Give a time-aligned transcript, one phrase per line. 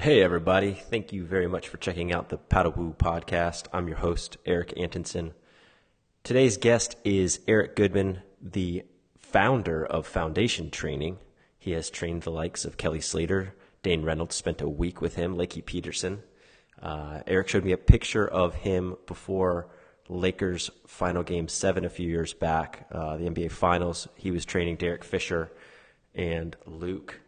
[0.00, 0.74] Hey, everybody.
[0.74, 3.66] Thank you very much for checking out the Paddle Woo podcast.
[3.72, 5.34] I'm your host, Eric Antonsen.
[6.22, 8.84] Today's guest is Eric Goodman, the
[9.18, 11.18] founder of Foundation Training.
[11.58, 13.56] He has trained the likes of Kelly Slater.
[13.82, 16.22] Dane Reynolds spent a week with him, Lakey Peterson.
[16.80, 19.66] Uh, Eric showed me a picture of him before
[20.08, 24.06] Lakers final game seven a few years back, uh, the NBA Finals.
[24.14, 25.50] He was training Derek Fisher
[26.14, 27.18] and Luke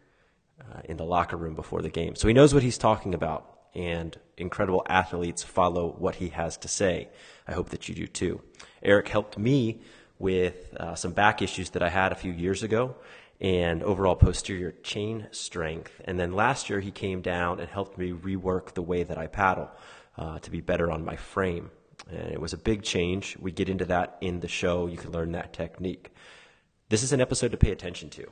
[0.70, 2.14] uh, in the locker room before the game.
[2.14, 6.68] So he knows what he's talking about, and incredible athletes follow what he has to
[6.68, 7.08] say.
[7.46, 8.40] I hope that you do too.
[8.82, 9.80] Eric helped me
[10.18, 12.94] with uh, some back issues that I had a few years ago
[13.40, 15.92] and overall posterior chain strength.
[16.04, 19.26] And then last year he came down and helped me rework the way that I
[19.26, 19.70] paddle
[20.18, 21.70] uh, to be better on my frame.
[22.10, 23.36] And it was a big change.
[23.38, 24.86] We get into that in the show.
[24.86, 26.12] You can learn that technique.
[26.90, 28.30] This is an episode to pay attention to.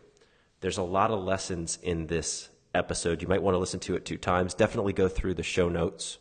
[0.61, 3.23] There's a lot of lessons in this episode.
[3.23, 4.55] You might want to listen to it two times.
[4.55, 6.19] Definitely go through the show notes.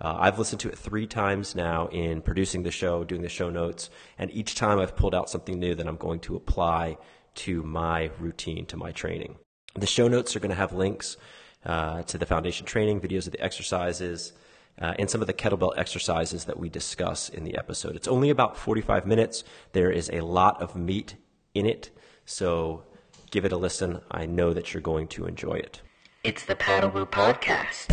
[0.00, 3.50] Uh, I've listened to it three times now in producing the show, doing the show
[3.50, 6.98] notes, and each time I've pulled out something new that I'm going to apply
[7.36, 9.36] to my routine, to my training.
[9.74, 11.16] The show notes are going to have links
[11.64, 14.32] uh, to the foundation training, videos of the exercises,
[14.80, 17.96] uh, and some of the kettlebell exercises that we discuss in the episode.
[17.96, 19.44] It's only about 45 minutes.
[19.72, 21.16] There is a lot of meat
[21.54, 21.90] in it,
[22.26, 22.84] so
[23.30, 24.00] Give it a listen.
[24.10, 25.82] I know that you're going to enjoy it.
[26.22, 27.88] It's the Paddle Woo Podcast.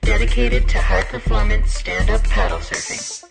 [0.00, 3.24] Dedicated to high performance stand up paddle surfing.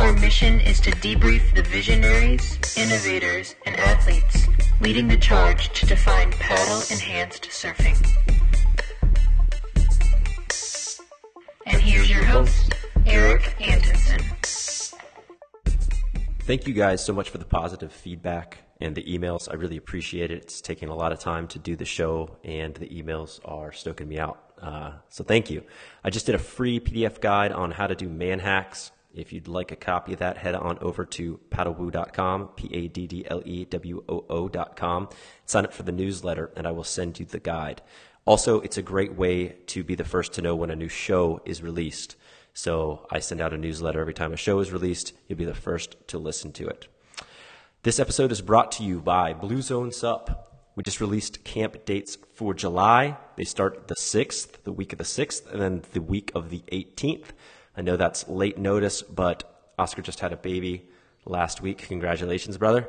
[0.00, 4.48] Our mission is to debrief the visionaries, innovators, and athletes
[4.80, 7.96] leading the charge to define paddle enhanced surfing.
[11.66, 12.74] And here's your host,
[13.06, 14.31] Eric Antonsen.
[16.44, 19.48] Thank you guys so much for the positive feedback and the emails.
[19.48, 20.38] I really appreciate it.
[20.38, 24.08] It's taking a lot of time to do the show, and the emails are stoking
[24.08, 24.42] me out.
[24.60, 25.62] Uh, so thank you.
[26.02, 28.90] I just did a free PDF guide on how to do man hacks.
[29.14, 33.06] If you'd like a copy of that, head on over to paddlewoo.com, P A D
[33.06, 35.10] D L E W O O.com.
[35.46, 37.82] Sign up for the newsletter, and I will send you the guide.
[38.24, 41.40] Also, it's a great way to be the first to know when a new show
[41.44, 42.16] is released.
[42.54, 45.14] So I send out a newsletter every time a show is released.
[45.26, 46.86] You'll be the first to listen to it.
[47.82, 50.70] This episode is brought to you by Blue Zone Sup.
[50.76, 53.16] We just released camp dates for July.
[53.36, 56.62] They start the 6th, the week of the 6th, and then the week of the
[56.70, 57.26] 18th.
[57.76, 60.88] I know that's late notice, but Oscar just had a baby
[61.24, 61.78] last week.
[61.88, 62.88] Congratulations, brother.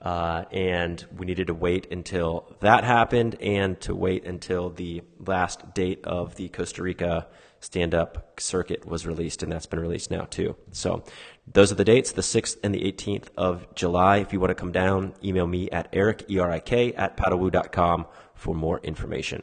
[0.00, 5.74] Uh, and we needed to wait until that happened and to wait until the last
[5.74, 7.26] date of the Costa Rica
[7.64, 10.56] stand up circuit was released, and that's been released now too.
[10.72, 11.02] So
[11.50, 14.18] those are the dates, the 6th and the 18th of July.
[14.18, 18.80] If you want to come down, email me at eric, E-R-I-K, at paddlewoo.com for more
[18.80, 19.42] information.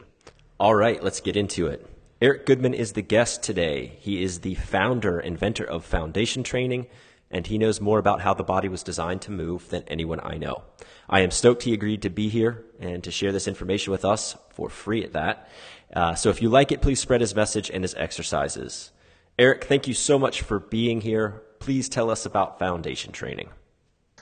[0.59, 1.87] All right, let's get into it.
[2.21, 3.97] Eric Goodman is the guest today.
[3.97, 6.85] He is the founder, inventor of Foundation Training,
[7.31, 10.37] and he knows more about how the body was designed to move than anyone I
[10.37, 10.63] know.
[11.09, 14.35] I am stoked he agreed to be here and to share this information with us
[14.51, 15.49] for free at that.
[15.93, 18.91] Uh, so if you like it, please spread his message and his exercises.
[19.39, 21.41] Eric, thank you so much for being here.
[21.59, 23.49] Please tell us about foundation training.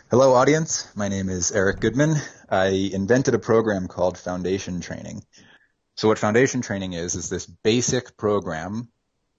[0.09, 0.87] Hello, audience.
[0.95, 2.15] My name is Eric Goodman.
[2.49, 5.23] I invented a program called Foundation Training.
[5.95, 8.89] So what Foundation Training is, is this basic program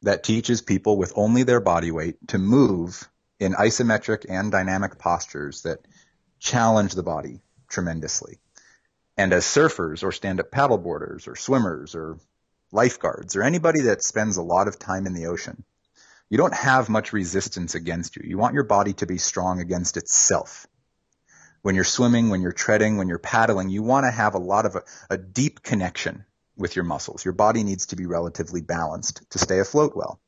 [0.02, 3.08] that teaches people with only their body weight to move
[3.40, 5.80] in isometric and dynamic postures that
[6.38, 8.38] challenge the body tremendously.
[9.16, 12.18] And as surfers or stand-up paddleboarders or swimmers or
[12.70, 15.64] lifeguards or anybody that spends a lot of time in the ocean,
[16.28, 18.22] you don't have much resistance against you.
[18.24, 20.66] You want your body to be strong against itself.
[21.62, 24.64] When you're swimming, when you're treading, when you're paddling, you want to have a lot
[24.64, 26.24] of a, a deep connection
[26.56, 27.24] with your muscles.
[27.24, 30.20] Your body needs to be relatively balanced to stay afloat well.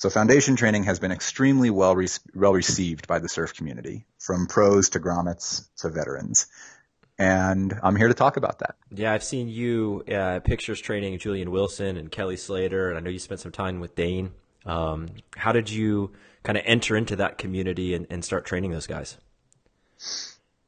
[0.00, 4.46] So foundation training has been extremely well, re- well received by the surf community, from
[4.46, 6.46] pros to grommets to veterans
[7.20, 8.76] and I'm here to talk about that.
[8.90, 13.10] Yeah, I've seen you uh, pictures training Julian Wilson and Kelly Slater, and I know
[13.10, 14.32] you spent some time with Dane.
[14.64, 16.12] Um, how did you
[16.44, 19.18] kind of enter into that community and, and, start training those guys?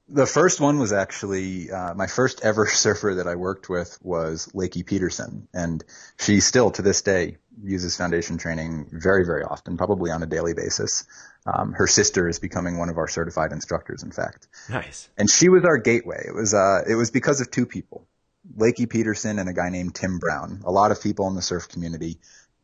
[0.08, 4.48] The first one was actually uh, my first ever surfer that I worked with was
[4.54, 5.82] Lakey Peterson, and
[6.20, 10.54] she still to this day uses foundation training very, very often, probably on a daily
[10.54, 11.04] basis.
[11.46, 14.48] Um, her sister is becoming one of our certified instructors, in fact.
[14.68, 15.08] Nice.
[15.16, 16.24] And she was our gateway.
[16.26, 18.06] It was, uh, it was because of two people,
[18.56, 20.62] Lakey Peterson and a guy named Tim Brown.
[20.64, 22.18] A lot of people in the surf community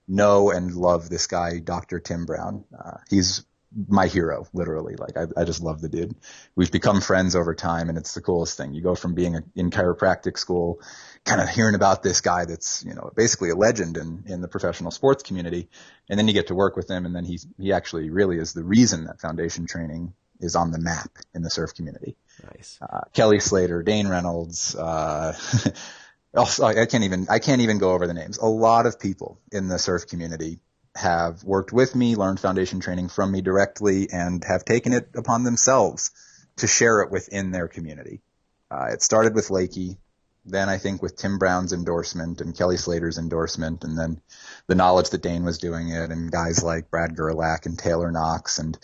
[0.06, 2.00] know and love this guy, Dr.
[2.00, 2.64] Tim Brown.
[2.76, 3.44] Uh, he's
[3.86, 4.96] my hero, literally.
[4.96, 6.14] Like I, I just love the dude.
[6.54, 8.72] We've become friends over time and it's the coolest thing.
[8.72, 10.80] You go from being a, in chiropractic school,
[11.24, 14.48] kind of hearing about this guy that's, you know, basically a legend in, in the
[14.48, 15.68] professional sports community.
[16.08, 18.54] And then you get to work with him and then he, he actually really is
[18.54, 22.16] the reason that foundation training is on the map in the surf community.
[22.54, 22.78] Nice.
[22.80, 25.36] Uh, Kelly Slater, Dane Reynolds, uh,
[26.34, 28.38] also, I can't even, I can't even go over the names.
[28.38, 30.60] A lot of people in the surf community
[30.94, 35.44] have worked with me, learned foundation training from me directly, and have taken it upon
[35.44, 36.10] themselves
[36.56, 38.20] to share it within their community.
[38.70, 39.96] Uh, it started with Lakey,
[40.44, 44.20] then I think with Tim Brown's endorsement and Kelly Slater's endorsement, and then
[44.66, 48.58] the knowledge that Dane was doing it, and guys like Brad Gerlach and Taylor Knox,
[48.58, 48.78] and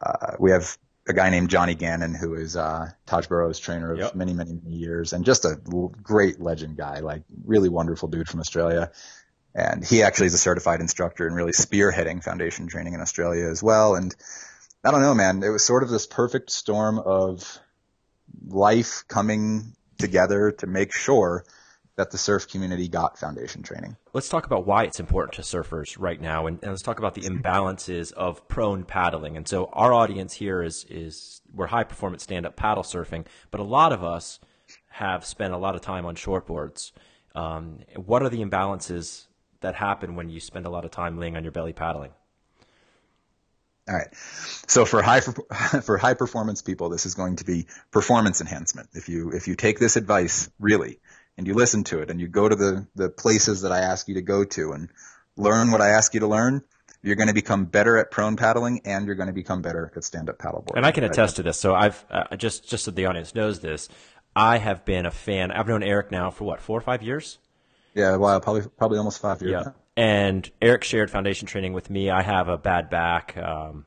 [0.00, 3.98] uh, we have a guy named Johnny Gannon who is uh, Taj Burrow's trainer of
[3.98, 4.14] yep.
[4.14, 5.56] many, many, many years, and just a
[6.02, 8.90] great legend guy, like really wonderful dude from Australia.
[9.54, 13.62] And he actually is a certified instructor and really spearheading foundation training in Australia as
[13.62, 13.94] well.
[13.94, 14.14] And
[14.84, 17.58] I don't know, man, it was sort of this perfect storm of
[18.46, 21.44] life coming together to make sure
[21.96, 23.96] that the surf community got foundation training.
[24.12, 27.14] Let's talk about why it's important to surfers right now, and, and, let's talk about
[27.14, 29.36] the imbalances of prone paddling.
[29.36, 33.60] And so, our audience here is is we're high performance stand up paddle surfing, but
[33.60, 34.40] a lot of us
[34.90, 36.90] have spent a lot of time on shortboards.
[37.34, 39.26] Um, what are the imbalances
[39.64, 42.12] that happen when you spend a lot of time laying on your belly paddling?
[43.88, 44.14] All right.
[44.14, 45.20] So for high
[45.82, 48.88] for high performance people, this is going to be performance enhancement.
[48.94, 51.00] If you if you take this advice really
[51.36, 54.08] and you listen to it and you go to the the places that I ask
[54.08, 54.88] you to go to and
[55.36, 56.62] learn what I ask you to learn,
[57.02, 60.04] you're going to become better at prone paddling and you're going to become better at
[60.04, 60.76] stand up paddleboard.
[60.76, 61.58] And I can attest to this.
[61.58, 63.90] So I've uh, just just so the audience knows this,
[64.34, 65.52] I have been a fan.
[65.52, 67.38] I've known Eric now for what four or five years.
[67.94, 69.52] Yeah, well, probably probably almost five years.
[69.52, 69.72] Yeah.
[69.96, 72.10] And Eric shared foundation training with me.
[72.10, 73.36] I have a bad back.
[73.36, 73.86] Um,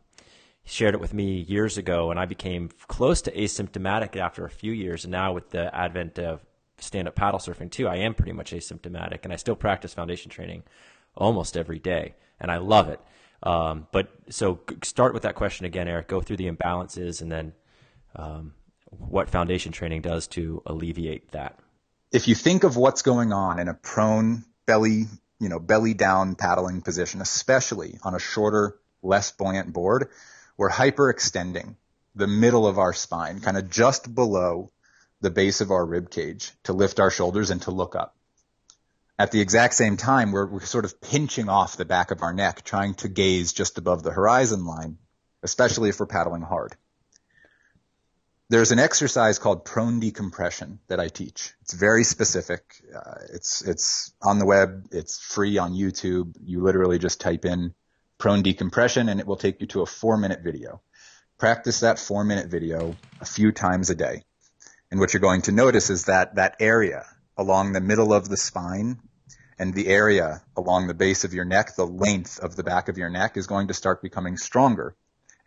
[0.63, 4.49] he shared it with me years ago, and I became close to asymptomatic after a
[4.49, 5.03] few years.
[5.03, 6.45] And now, with the advent of
[6.79, 10.31] stand up paddle surfing too, I am pretty much asymptomatic, and I still practice foundation
[10.31, 10.63] training
[11.15, 13.01] almost every day, and I love it.
[13.43, 16.07] Um, but so start with that question again, Eric.
[16.07, 17.53] Go through the imbalances, and then
[18.15, 18.53] um,
[18.85, 21.59] what foundation training does to alleviate that
[22.11, 25.05] if you think of what's going on in a prone belly,
[25.39, 30.09] you know, belly down paddling position, especially on a shorter, less buoyant board,
[30.55, 31.75] we're hyperextending
[32.15, 34.71] the middle of our spine, kind of just below
[35.21, 38.15] the base of our rib cage to lift our shoulders and to look up.
[39.19, 42.33] At the exact same time, we're, we're sort of pinching off the back of our
[42.33, 44.97] neck, trying to gaze just above the horizon line,
[45.43, 46.75] especially if we're paddling hard
[48.49, 51.53] there's an exercise called prone decompression that I teach.
[51.61, 52.81] It's very specific.
[52.95, 54.87] Uh, it's it's on the web.
[54.91, 56.35] It's free on YouTube.
[56.41, 57.73] You literally just type in
[58.17, 60.81] prone decompression and it will take you to a four minute video.
[61.37, 64.23] Practice that four minute video a few times a day.
[64.89, 67.05] And what you're going to notice is that that area
[67.35, 68.99] along the middle of the spine
[69.59, 72.97] and the area along the base of your neck, the length of the back of
[72.97, 74.95] your neck is going to start becoming stronger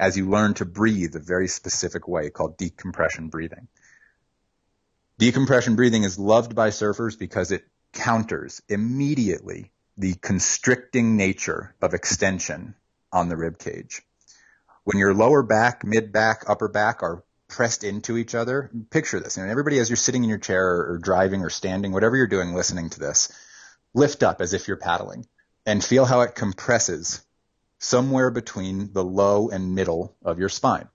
[0.00, 3.68] as you learn to breathe a very specific way called decompression breathing.
[5.18, 12.74] Decompression breathing is loved by surfers because it counters immediately the constricting nature of extension
[13.12, 14.00] on the rib cage.
[14.84, 19.36] When your lower back, mid back, upper back are pressed into each other, picture this.
[19.36, 22.26] And everybody, as you're sitting in your chair or, or driving or standing, whatever you're
[22.26, 23.30] doing listening to this,
[23.92, 25.26] lift up as if you're paddling
[25.66, 27.20] and feel how it compresses
[27.80, 30.86] somewhere between the low and middle of your spine.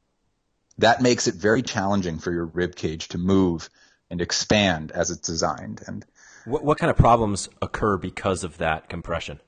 [0.77, 3.69] That makes it very challenging for your rib cage to move
[4.09, 5.81] and expand as it's designed.
[5.87, 6.05] And
[6.45, 9.39] what, what kind of problems occur because of that compression?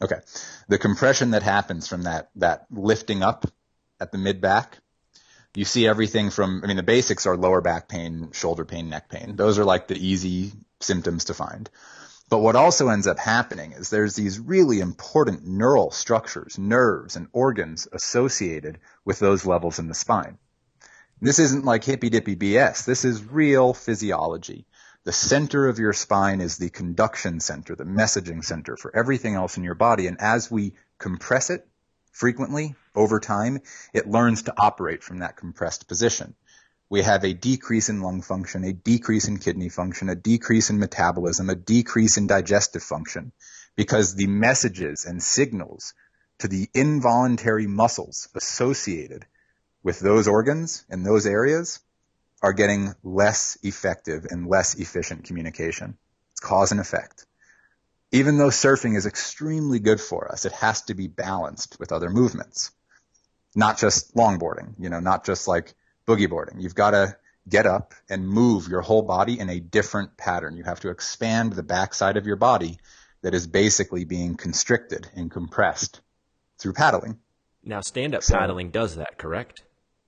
[0.00, 0.16] Okay.
[0.68, 3.46] The compression that happens from that, that lifting up
[4.00, 4.78] at the mid back,
[5.54, 9.08] you see everything from, I mean, the basics are lower back pain, shoulder pain, neck
[9.08, 9.36] pain.
[9.36, 11.68] Those are like the easy symptoms to find.
[12.28, 17.28] But what also ends up happening is there's these really important neural structures, nerves and
[17.32, 20.38] organs associated with those levels in the spine.
[21.20, 22.84] This isn't like hippy dippy BS.
[22.84, 24.66] This is real physiology.
[25.04, 29.56] The center of your spine is the conduction center, the messaging center for everything else
[29.56, 30.08] in your body.
[30.08, 31.68] And as we compress it
[32.10, 33.60] frequently over time,
[33.94, 36.34] it learns to operate from that compressed position
[36.88, 40.78] we have a decrease in lung function, a decrease in kidney function, a decrease in
[40.78, 43.32] metabolism, a decrease in digestive function
[43.76, 45.94] because the messages and signals
[46.38, 49.26] to the involuntary muscles associated
[49.82, 51.80] with those organs and those areas
[52.42, 55.96] are getting less effective and less efficient communication.
[56.32, 57.26] It's cause and effect.
[58.12, 62.10] Even though surfing is extremely good for us, it has to be balanced with other
[62.10, 62.70] movements.
[63.56, 65.74] not just longboarding, you know, not just like
[66.06, 66.60] boogie boarding.
[66.60, 67.16] You've got to
[67.48, 70.56] get up and move your whole body in a different pattern.
[70.56, 72.78] You have to expand the backside of your body
[73.22, 76.00] that is basically being constricted and compressed
[76.58, 77.18] through paddling.
[77.64, 79.62] Now, stand up so, paddling does that, correct?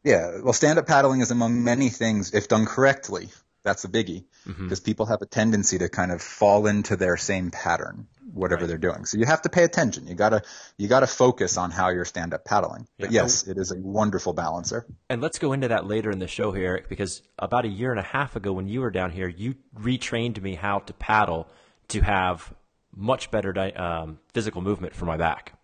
[0.04, 0.40] Yeah.
[0.42, 3.28] Well, stand up paddling is among many things, if done correctly,
[3.64, 4.64] that's a biggie mm-hmm.
[4.64, 8.68] because people have a tendency to kind of fall into their same pattern whatever right.
[8.68, 9.04] they're doing.
[9.04, 10.06] So you have to pay attention.
[10.06, 10.42] You gotta
[10.76, 12.86] you gotta focus on how you're stand up paddling.
[12.98, 14.86] But yes, it is a wonderful balancer.
[15.08, 18.00] And let's go into that later in the show here, because about a year and
[18.00, 21.48] a half ago when you were down here, you retrained me how to paddle
[21.88, 22.52] to have
[22.94, 25.54] much better um, physical movement for my back.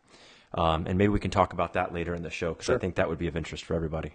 [0.57, 2.77] Um, and maybe we can talk about that later in the show because sure.
[2.77, 4.13] I think that would be of interest for everybody.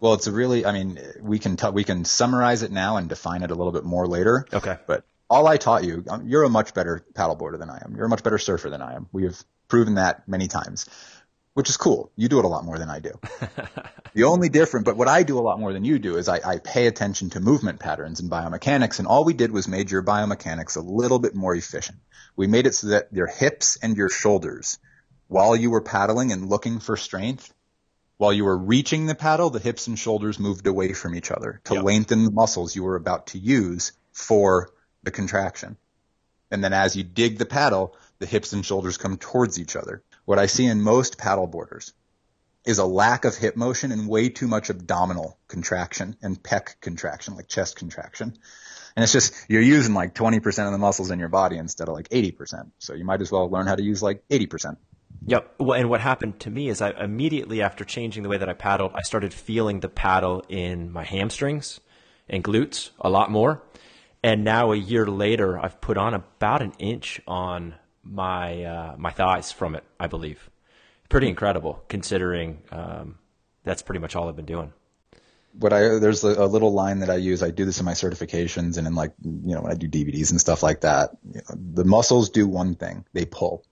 [0.00, 3.08] Well, it's a really, I mean, we can t- we can summarize it now and
[3.08, 4.46] define it a little bit more later.
[4.52, 4.78] Okay.
[4.86, 7.94] But all I taught you, um, you're a much better paddleboarder than I am.
[7.96, 9.08] You're a much better surfer than I am.
[9.12, 10.86] We have proven that many times,
[11.54, 12.12] which is cool.
[12.16, 13.18] You do it a lot more than I do.
[14.14, 16.40] the only difference, but what I do a lot more than you do is I,
[16.44, 18.98] I pay attention to movement patterns and biomechanics.
[18.98, 21.96] And all we did was made your biomechanics a little bit more efficient.
[22.36, 24.78] We made it so that your hips and your shoulders,
[25.28, 27.54] while you were paddling and looking for strength,
[28.18, 31.62] while you were reaching the paddle, the hips and shoulders moved away from each other
[31.64, 31.84] to yep.
[31.84, 34.68] lengthen the muscles you were about to use for
[35.02, 35.76] the contraction.
[36.50, 40.02] And then as you dig the paddle, the hips and shoulders come towards each other.
[40.24, 41.92] What I see in most paddle boarders
[42.64, 47.34] is a lack of hip motion and way too much abdominal contraction and pec contraction,
[47.34, 48.36] like chest contraction.
[48.94, 51.94] And it's just, you're using like 20% of the muscles in your body instead of
[51.94, 52.70] like 80%.
[52.78, 54.76] So you might as well learn how to use like 80%.
[55.26, 55.54] Yep.
[55.58, 58.54] Well, and what happened to me is I immediately after changing the way that I
[58.54, 61.80] paddled, I started feeling the paddle in my hamstrings
[62.28, 63.62] and glutes a lot more.
[64.22, 67.74] And now a year later, I've put on about an inch on
[68.04, 69.84] my uh, my thighs from it.
[69.98, 70.48] I believe,
[71.08, 73.18] pretty incredible considering um,
[73.64, 74.72] that's pretty much all I've been doing.
[75.58, 77.42] What I there's a, a, little line that I use.
[77.42, 80.30] I do this in my certifications and in like you know when I do DVDs
[80.30, 81.10] and stuff like that.
[81.24, 83.64] You know, the muscles do one thing: they pull.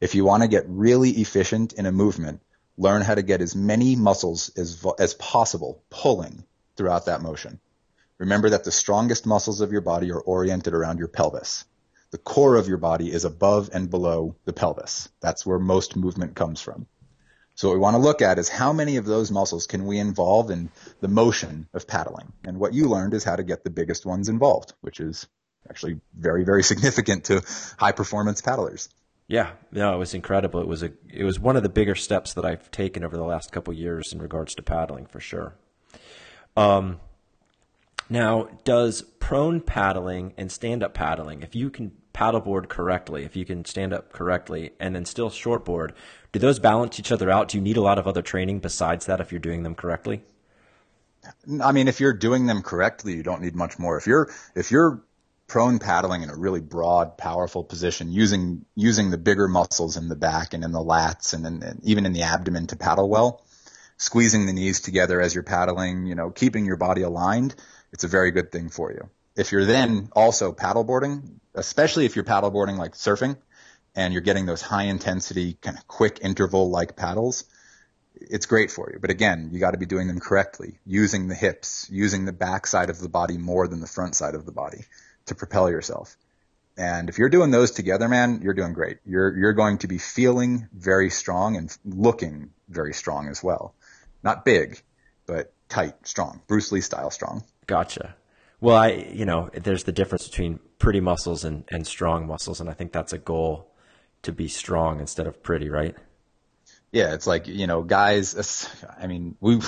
[0.00, 2.42] If you want to get really efficient in a movement,
[2.76, 6.44] learn how to get as many muscles as as possible pulling
[6.76, 7.60] throughout that motion.
[8.22, 11.64] Remember that the strongest muscles of your body are oriented around your pelvis.
[12.12, 15.08] The core of your body is above and below the pelvis.
[15.20, 16.86] That's where most movement comes from.
[17.56, 19.98] So what we want to look at is how many of those muscles can we
[19.98, 22.32] involve in the motion of paddling?
[22.44, 25.26] And what you learned is how to get the biggest ones involved, which is
[25.68, 27.42] actually very, very significant to
[27.76, 28.88] high performance paddlers.
[29.26, 30.60] Yeah, no, it was incredible.
[30.60, 33.24] It was a, it was one of the bigger steps that I've taken over the
[33.24, 35.56] last couple years in regards to paddling for sure.
[36.56, 37.00] Um,
[38.12, 43.44] now, does prone paddling and stand up paddling, if you can paddleboard correctly, if you
[43.44, 45.92] can stand up correctly, and then still shortboard,
[46.30, 47.48] do those balance each other out?
[47.48, 50.22] Do you need a lot of other training besides that if you're doing them correctly?
[51.62, 53.96] I mean, if you're doing them correctly, you don't need much more.
[53.96, 55.02] If you're if you're
[55.46, 60.16] prone paddling in a really broad, powerful position, using using the bigger muscles in the
[60.16, 63.44] back and in the lats and, in, and even in the abdomen to paddle well,
[63.98, 67.54] squeezing the knees together as you're paddling, you know, keeping your body aligned,
[67.92, 69.08] it's a very good thing for you.
[69.36, 73.36] If you're then also paddleboarding, especially if you're paddleboarding like surfing
[73.94, 77.44] and you're getting those high intensity kind of quick interval like paddles,
[78.14, 78.98] it's great for you.
[78.98, 82.66] But again, you got to be doing them correctly, using the hips, using the back
[82.66, 84.84] side of the body more than the front side of the body
[85.26, 86.16] to propel yourself.
[86.76, 88.98] And if you're doing those together, man, you're doing great.
[89.04, 93.74] You're, you're going to be feeling very strong and looking very strong as well.
[94.22, 94.80] Not big,
[95.26, 97.44] but tight, strong, Bruce Lee style strong.
[97.66, 98.16] Gotcha.
[98.60, 102.60] Well, I, you know, there's the difference between pretty muscles and, and strong muscles.
[102.60, 103.72] And I think that's a goal
[104.22, 105.96] to be strong instead of pretty, right?
[106.92, 108.68] Yeah, it's like, you know, guys,
[109.00, 109.60] I mean, we,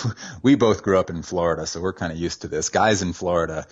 [0.42, 2.68] we both grew up in Florida, so we're kind of used to this.
[2.68, 3.66] Guys in Florida,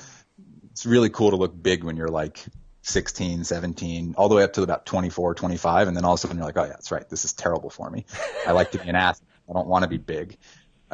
[0.71, 2.45] it's really cool to look big when you're like
[2.83, 5.89] 16, 17, all the way up to about 24, 25.
[5.89, 7.09] And then all of a sudden you're like, oh yeah, that's right.
[7.09, 8.07] This is terrible for me.
[8.47, 9.29] I like to be an athlete.
[9.49, 10.39] I don't want to be big.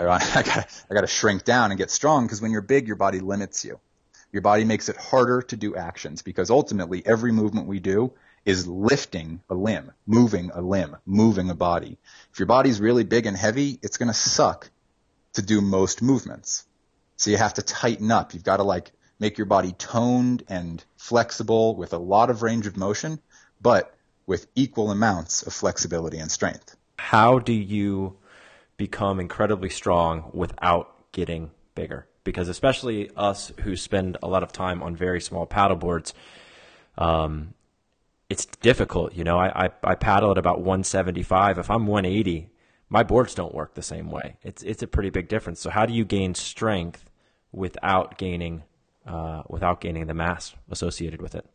[0.06, 2.96] I, got I got to shrink down and get strong because when you're big, your
[2.96, 3.80] body limits you.
[4.32, 8.12] Your body makes it harder to do actions because ultimately every movement we do
[8.44, 11.98] is lifting a limb, moving a limb, moving a body.
[12.32, 14.70] If your body's really big and heavy, it's going to suck
[15.34, 16.66] to do most movements.
[17.16, 18.34] So you have to tighten up.
[18.34, 22.66] You've got to like make your body toned and flexible with a lot of range
[22.66, 23.18] of motion,
[23.60, 23.94] but
[24.26, 26.76] with equal amounts of flexibility and strength.
[26.98, 28.16] How do you
[28.78, 32.06] become incredibly strong without getting bigger.
[32.24, 36.14] Because especially us who spend a lot of time on very small paddle boards,
[36.96, 37.54] um,
[38.30, 39.14] it's difficult.
[39.14, 41.58] You know, I, I, I paddle at about 175.
[41.58, 42.50] If I'm 180,
[42.88, 44.36] my boards don't work the same way.
[44.42, 45.60] It's it's a pretty big difference.
[45.60, 47.10] So how do you gain strength
[47.52, 48.64] without gaining
[49.06, 51.46] uh, without gaining the mass associated with it?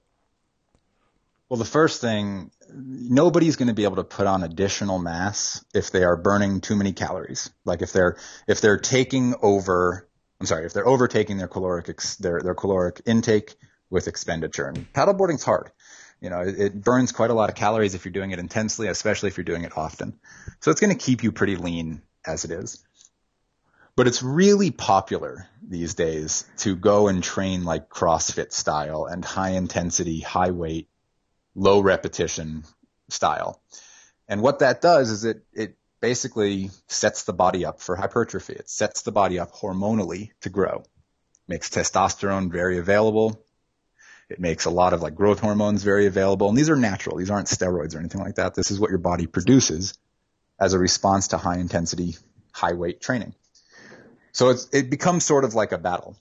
[1.54, 5.92] Well, the first thing, nobody's going to be able to put on additional mass if
[5.92, 7.52] they are burning too many calories.
[7.64, 8.18] Like if they're
[8.48, 13.04] if they're taking over, I'm sorry, if they're overtaking their caloric ex, their their caloric
[13.06, 13.54] intake
[13.92, 14.66] with expenditure.
[14.66, 15.72] And paddleboarding's hard.
[16.20, 18.88] You know, it, it burns quite a lot of calories if you're doing it intensely,
[18.88, 20.18] especially if you're doing it often.
[20.62, 22.84] So it's going to keep you pretty lean as it is.
[23.96, 29.52] But it's really popular these days to go and train like CrossFit style and high
[29.52, 30.90] intensity, high weight,
[31.56, 32.64] low repetition
[33.10, 33.62] style.
[34.28, 38.54] And what that does is it, it basically sets the body up for hypertrophy.
[38.54, 40.84] It sets the body up hormonally to grow.
[41.48, 43.44] Makes testosterone very available.
[44.30, 46.50] It makes a lot of like growth hormones very available.
[46.50, 47.18] And these are natural.
[47.18, 48.56] These aren't steroids or anything like that.
[48.56, 49.94] This is what your body produces
[50.60, 52.16] as a response to high intensity,
[52.54, 53.36] high weight training.
[54.32, 56.16] So it's, it becomes sort of like a battle.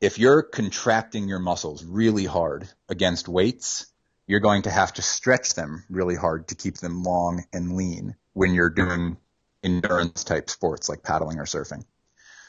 [0.00, 3.86] If you're contracting your muscles really hard against weights,
[4.32, 8.16] you're going to have to stretch them really hard to keep them long and lean
[8.32, 9.18] when you're doing
[9.62, 11.84] endurance type sports like paddling or surfing.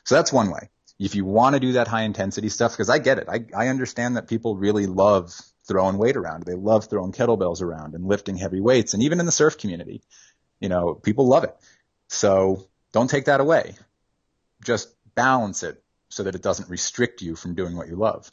[0.05, 0.69] So that's one way.
[0.97, 3.27] If you want to do that high intensity stuff, because I get it.
[3.29, 5.33] I, I understand that people really love
[5.67, 6.43] throwing weight around.
[6.43, 8.93] They love throwing kettlebells around and lifting heavy weights.
[8.93, 10.01] And even in the surf community,
[10.61, 11.53] you know, people love it.
[12.07, 13.75] So don't take that away
[14.63, 18.31] just balance it so that it doesn't restrict you from doing what you love.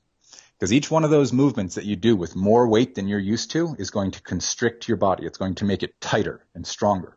[0.61, 3.53] Because each one of those movements that you do with more weight than you're used
[3.53, 5.25] to is going to constrict your body.
[5.25, 7.17] It's going to make it tighter and stronger,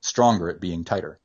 [0.00, 1.18] stronger at being tighter.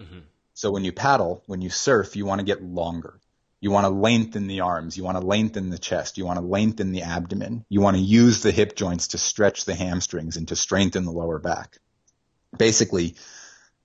[0.00, 0.20] Mm-hmm.
[0.54, 3.20] So when you paddle, when you surf, you want to get longer.
[3.60, 4.96] You want to lengthen the arms.
[4.96, 6.16] You want to lengthen the chest.
[6.16, 7.66] You want to lengthen the abdomen.
[7.68, 11.12] You want to use the hip joints to stretch the hamstrings and to strengthen the
[11.12, 11.76] lower back.
[12.56, 13.16] Basically,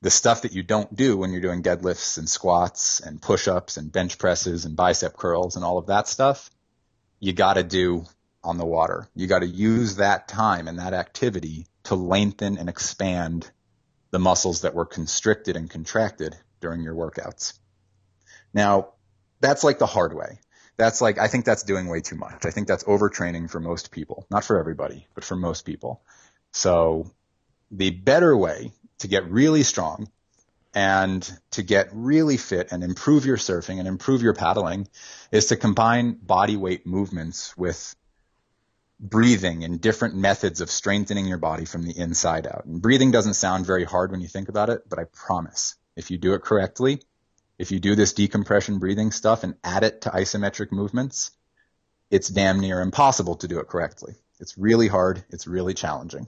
[0.01, 3.91] the stuff that you don't do when you're doing deadlifts and squats and push-ups and
[3.91, 6.49] bench presses and bicep curls and all of that stuff,
[7.19, 8.05] you got to do
[8.43, 9.07] on the water.
[9.15, 13.49] You got to use that time and that activity to lengthen and expand
[14.11, 17.57] the muscles that were constricted and contracted during your workouts.
[18.53, 18.93] Now,
[19.39, 20.39] that's like the hard way.
[20.77, 22.45] That's like, I think that's doing way too much.
[22.45, 24.25] I think that's overtraining for most people.
[24.31, 26.01] Not for everybody, but for most people.
[26.53, 27.11] So
[27.69, 30.09] the better way to get really strong
[30.73, 34.87] and to get really fit and improve your surfing and improve your paddling
[35.31, 37.95] is to combine body weight movements with
[38.99, 42.65] breathing and different methods of strengthening your body from the inside out.
[42.65, 46.11] And breathing doesn't sound very hard when you think about it, but I promise if
[46.11, 47.01] you do it correctly,
[47.57, 51.31] if you do this decompression breathing stuff and add it to isometric movements,
[52.11, 54.15] it's damn near impossible to do it correctly.
[54.39, 55.23] It's really hard.
[55.29, 56.27] It's really challenging.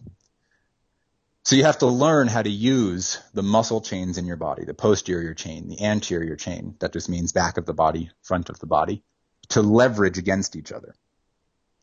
[1.43, 4.75] So you have to learn how to use the muscle chains in your body, the
[4.75, 8.67] posterior chain, the anterior chain, that just means back of the body, front of the
[8.67, 9.03] body,
[9.49, 10.93] to leverage against each other.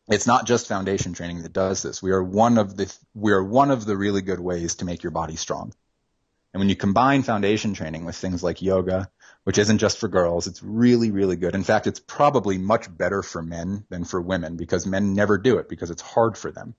[0.07, 2.01] It's not just foundation training that does this.
[2.01, 5.03] We are one of the, we are one of the really good ways to make
[5.03, 5.73] your body strong.
[6.53, 9.11] And when you combine foundation training with things like yoga,
[9.43, 11.53] which isn't just for girls, it's really, really good.
[11.53, 15.57] In fact, it's probably much better for men than for women because men never do
[15.57, 16.75] it because it's hard for them.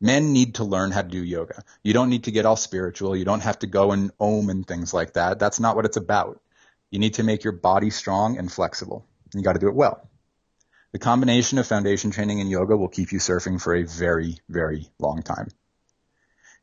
[0.00, 1.64] Men need to learn how to do yoga.
[1.82, 3.16] You don't need to get all spiritual.
[3.16, 5.38] You don't have to go and om and things like that.
[5.38, 6.40] That's not what it's about.
[6.90, 9.06] You need to make your body strong and flexible.
[9.34, 10.08] You got to do it well.
[10.92, 14.88] The combination of foundation training and yoga will keep you surfing for a very, very
[14.98, 15.48] long time.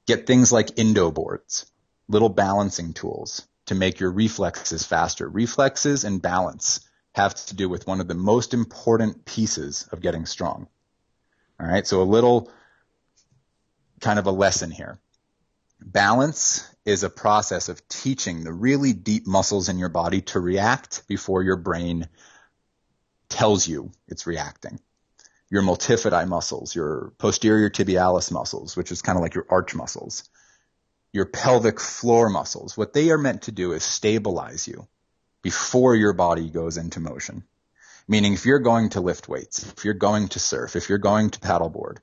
[0.07, 1.69] Get things like Indo boards,
[2.07, 5.27] little balancing tools to make your reflexes faster.
[5.27, 6.81] Reflexes and balance
[7.13, 10.67] have to do with one of the most important pieces of getting strong.
[11.59, 11.85] All right.
[11.85, 12.51] So a little
[14.01, 14.99] kind of a lesson here.
[15.79, 21.07] Balance is a process of teaching the really deep muscles in your body to react
[21.07, 22.07] before your brain
[23.29, 24.79] tells you it's reacting.
[25.49, 30.29] Your multifidi muscles, your posterior tibialis muscles, which is kind of like your arch muscles,
[31.13, 34.87] your pelvic floor muscles, what they are meant to do is stabilize you
[35.41, 37.43] before your body goes into motion.
[38.07, 41.29] Meaning if you're going to lift weights, if you're going to surf, if you're going
[41.31, 41.97] to paddleboard,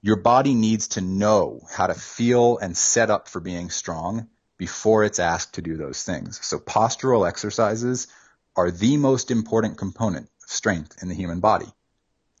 [0.00, 5.04] your body needs to know how to feel and set up for being strong before
[5.04, 6.44] it's asked to do those things.
[6.44, 8.08] So postural exercises
[8.56, 11.66] are the most important component of strength in the human body.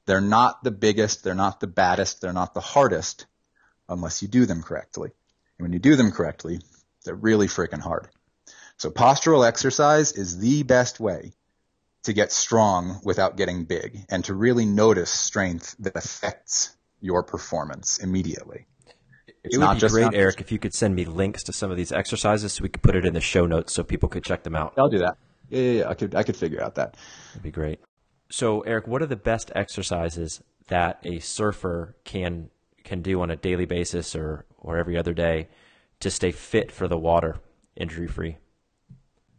[0.06, 3.26] They're not the biggest, they're not the baddest, they're not the hardest
[3.88, 5.10] unless you do them correctly.
[5.58, 6.60] And when you do them correctly,
[7.04, 8.08] they're really freaking hard.
[8.76, 11.32] So postural exercise is the best way
[12.04, 17.98] to get strong without getting big and to really notice strength that affects your performance
[17.98, 18.66] immediately.
[19.44, 20.14] It's it would not be just great.
[20.14, 22.82] Eric, if you could send me links to some of these exercises so we could
[22.82, 24.74] put it in the show notes so people could check them out.
[24.76, 25.16] I'll do that.
[25.48, 25.88] Yeah, yeah, yeah.
[25.88, 26.96] I could I could figure out that.
[27.28, 27.80] That'd be great.
[28.30, 32.50] So, Eric, what are the best exercises that a surfer can
[32.84, 35.48] can do on a daily basis or or every other day
[36.00, 37.36] to stay fit for the water,
[37.76, 38.36] injury free?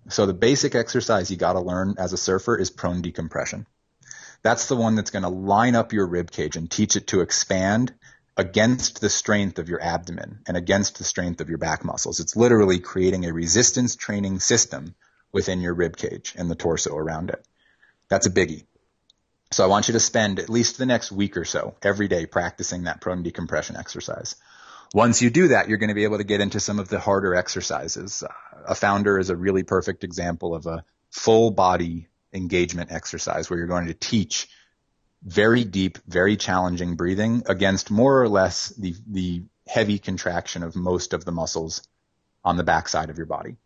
[0.07, 3.67] So the basic exercise you got to learn as a surfer is prone decompression.
[4.41, 7.21] That's the one that's going to line up your rib cage and teach it to
[7.21, 7.93] expand
[8.37, 12.21] against the strength of your abdomen and against the strength of your back muscles.
[12.21, 14.95] It's literally creating a resistance training system
[15.31, 17.45] within your rib cage and the torso around it.
[18.07, 18.65] That's a biggie.
[19.51, 22.25] So I want you to spend at least the next week or so every day
[22.25, 24.35] practicing that prone decompression exercise.
[24.93, 26.99] Once you do that, you're going to be able to get into some of the
[26.99, 28.23] harder exercises.
[28.67, 33.67] A founder is a really perfect example of a full body engagement exercise where you're
[33.67, 34.47] going to teach
[35.23, 41.13] very deep, very challenging breathing against more or less the, the heavy contraction of most
[41.13, 41.83] of the muscles
[42.43, 43.57] on the backside of your body,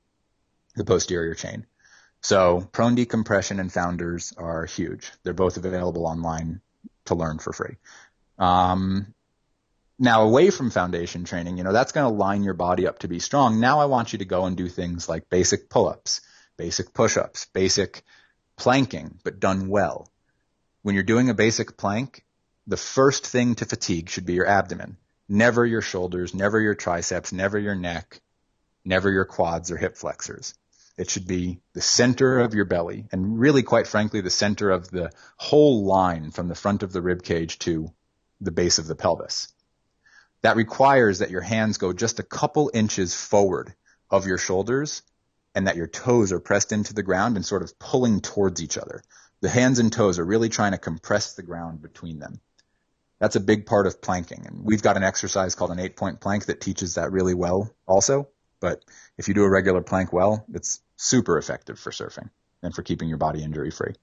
[0.76, 1.65] the posterior chain.
[2.21, 5.12] So prone decompression and founders are huge.
[5.23, 6.62] They're both available online
[7.06, 7.76] to learn for free.
[8.39, 9.13] Um,
[9.99, 13.08] now away from foundation training, you know, that's going to line your body up to
[13.08, 13.60] be strong.
[13.60, 16.21] Now I want you to go and do things like basic pull-ups,
[16.58, 18.04] basic push-ups, basic
[18.55, 20.09] planking, but done well.
[20.81, 22.25] When you're doing a basic plank,
[22.67, 24.97] the first thing to fatigue should be your abdomen.
[25.27, 28.21] Never your shoulders, never your triceps, never your neck,
[28.85, 30.53] never your quads or hip flexors.
[30.97, 34.89] It should be the center of your belly and really quite frankly the center of
[34.91, 37.91] the whole line from the front of the rib cage to
[38.39, 39.51] the base of the pelvis.
[40.41, 43.73] That requires that your hands go just a couple inches forward
[44.09, 45.01] of your shoulders
[45.55, 48.77] and that your toes are pressed into the ground and sort of pulling towards each
[48.77, 49.01] other.
[49.41, 52.39] The hands and toes are really trying to compress the ground between them.
[53.19, 54.45] That's a big part of planking.
[54.47, 57.73] And we've got an exercise called an eight point plank that teaches that really well
[57.85, 58.27] also.
[58.59, 58.83] But
[59.17, 62.29] if you do a regular plank well, it's super effective for surfing
[62.61, 63.93] and for keeping your body injury free.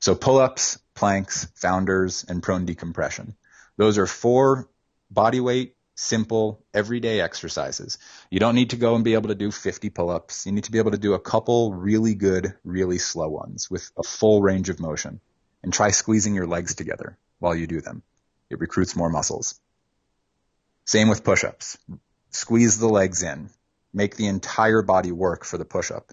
[0.00, 3.36] So pull-ups, planks, founders, and prone decompression.
[3.76, 4.68] Those are four
[5.10, 7.98] body weight, simple, everyday exercises.
[8.30, 10.46] You don't need to go and be able to do 50 pull-ups.
[10.46, 13.90] You need to be able to do a couple really good, really slow ones with
[13.96, 15.20] a full range of motion
[15.62, 18.02] and try squeezing your legs together while you do them.
[18.48, 19.60] It recruits more muscles.
[20.84, 21.78] Same with push-ups.
[22.30, 23.50] Squeeze the legs in.
[23.92, 26.10] Make the entire body work for the push-up.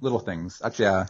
[0.00, 0.60] Little things.
[0.64, 1.04] Actually, uh,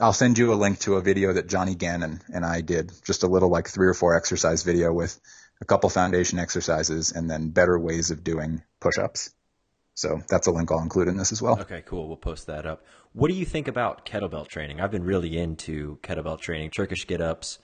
[0.00, 2.92] I'll send you a link to a video that Johnny Gannon and I did.
[3.04, 5.18] Just a little like three or four exercise video with
[5.60, 9.30] a couple foundation exercises and then better ways of doing push-ups.
[9.94, 11.58] So that's a link I'll include in this as well.
[11.60, 12.06] Okay, cool.
[12.06, 12.84] We'll post that up.
[13.12, 14.80] What do you think about kettlebell training?
[14.80, 17.58] I've been really into kettlebell training, Turkish get ups,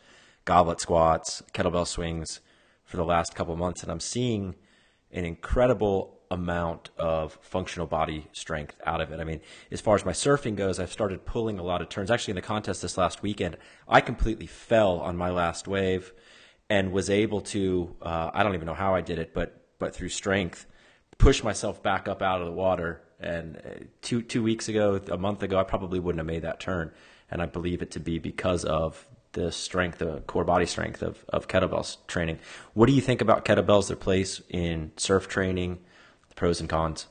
[0.45, 2.41] goblet squats, kettlebell swings
[2.85, 4.57] for the last couple months, and I'm seeing
[5.13, 9.21] an incredible amount of functional body strength out of it.
[9.21, 12.11] I mean, as far as my surfing goes, I've started pulling a lot of turns.
[12.11, 16.13] Actually, in the contest this last weekend, I completely fell on my last wave
[16.71, 19.95] and was able to, uh, I don't even know how I did it, but, but
[19.95, 20.67] through strength,
[21.19, 23.03] push myself back up out of the water.
[23.21, 26.61] And uh, two, two weeks ago, a month ago, I probably wouldn't have made that
[26.61, 26.93] turn.
[27.31, 31.25] And I believe it to be because of the strength, the core body strength of,
[31.29, 32.39] of kettlebells training.
[32.73, 35.81] What do you think about kettlebells, their place in surf training,
[36.29, 37.07] the pros and cons?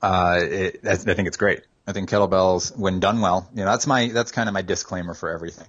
[0.00, 1.62] Uh, it, I think it's great.
[1.86, 5.14] I think kettlebells, when done well, you know, that's my, that's kind of my disclaimer
[5.14, 5.66] for everything.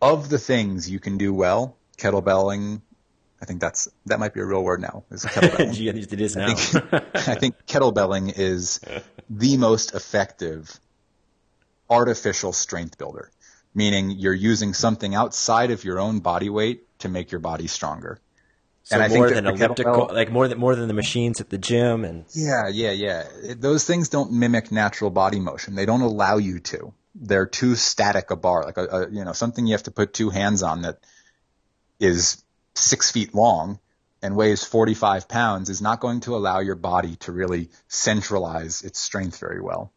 [0.00, 2.80] Of the things you can do well, kettlebelling,
[3.42, 5.74] I think that's, that might be a real word now, is kettlebelling.
[5.74, 6.48] Gee, it is now.
[6.48, 6.84] I think,
[7.14, 8.80] I think kettlebelling is
[9.28, 10.78] the most effective
[11.90, 13.30] artificial strength builder,
[13.74, 18.20] meaning you're using something outside of your own body weight to make your body stronger.
[18.84, 21.50] So And I think more than elliptical, like more than more than the machines at
[21.50, 23.24] the gym, and Yeah, yeah, yeah.
[23.54, 25.74] Those things don't mimic natural body motion.
[25.74, 26.94] They don't allow you to.
[27.14, 30.14] They're too static a bar, like a, a you know something you have to put
[30.14, 30.98] two hands on that
[31.98, 32.42] is
[32.74, 33.80] six feet long
[34.22, 38.98] and weighs 45 pounds is not going to allow your body to really centralize its
[38.98, 39.92] strength very well.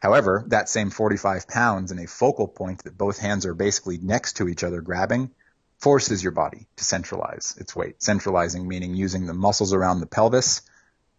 [0.00, 4.34] However, that same 45 pounds in a focal point that both hands are basically next
[4.34, 5.30] to each other grabbing
[5.78, 8.02] forces your body to centralize its weight.
[8.02, 10.62] Centralizing meaning using the muscles around the pelvis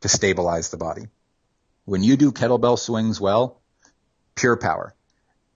[0.02, 1.08] to stabilize the body.
[1.86, 3.62] When you do kettlebell swings well,
[4.36, 4.94] pure power.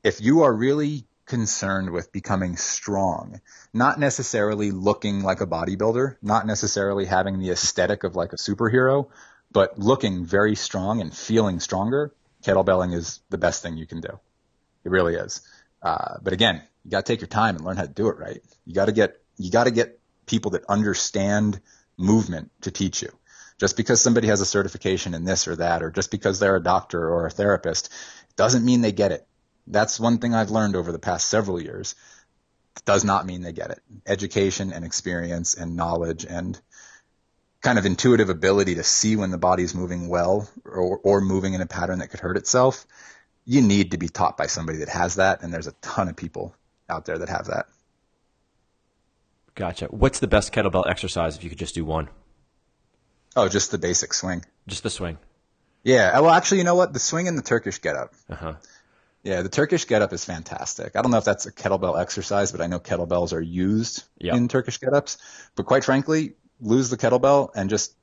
[0.04, 3.42] If you are really concerned with becoming strong,
[3.74, 9.10] not necessarily looking like a bodybuilder, not necessarily having the aesthetic of like a superhero,
[9.52, 14.20] but looking very strong and feeling stronger, kettlebelling is the best thing you can do.
[14.84, 15.42] It really is.
[15.82, 18.18] Uh, but again, you got to take your time and learn how to do it
[18.18, 18.42] right.
[18.66, 21.60] You got to get you got to get people that understand
[21.98, 23.10] movement to teach you.
[23.58, 26.64] Just because somebody has a certification in this or that, or just because they're a
[26.64, 27.92] doctor or a therapist,
[28.38, 29.28] doesn't mean they get it.
[29.70, 31.96] That's one thing I've learned over the past several years.
[32.76, 33.80] It does not mean they get it.
[34.06, 36.60] Education and experience and knowledge and
[37.62, 41.62] kind of intuitive ability to see when the body's moving well or, or moving in
[41.62, 42.86] a pattern that could hurt itself.
[43.46, 45.44] You need to be taught by somebody that has that.
[45.44, 46.56] And there's a ton of people
[46.90, 47.68] out there that have that.
[49.56, 49.88] Gotcha.
[49.88, 52.10] What's the best kettlebell exercise if you could just do one?
[53.36, 54.46] Oh, just the basic swing.
[54.68, 55.18] Just the swing.
[55.84, 56.18] Yeah.
[56.20, 56.94] Well, actually, you know what?
[56.94, 58.14] The swing and the Turkish get up.
[58.30, 58.54] Uh huh.
[59.24, 60.96] Yeah, the Turkish getup is fantastic.
[60.96, 64.36] I don't know if that's a kettlebell exercise, but I know kettlebells are used Yep.
[64.36, 65.18] in Turkish getups.
[65.56, 67.96] But quite frankly, lose the kettlebell and just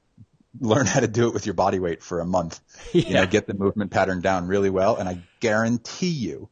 [0.61, 2.61] learn how to do it with your body weight for a month.
[2.93, 3.21] You Yeah.
[3.23, 4.97] know, get the movement pattern down really well.
[4.97, 6.51] And I guarantee you,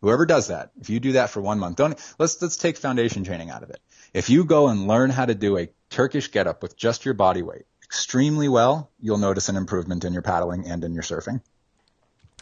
[0.00, 3.24] whoever does that, if you do that for one month, don't, let's, let's take foundation
[3.24, 3.80] training out of it.
[4.14, 7.42] If you go and learn how to do a Turkish getup with just your body
[7.42, 11.40] weight extremely well, you'll notice an improvement in your paddling and in your surfing.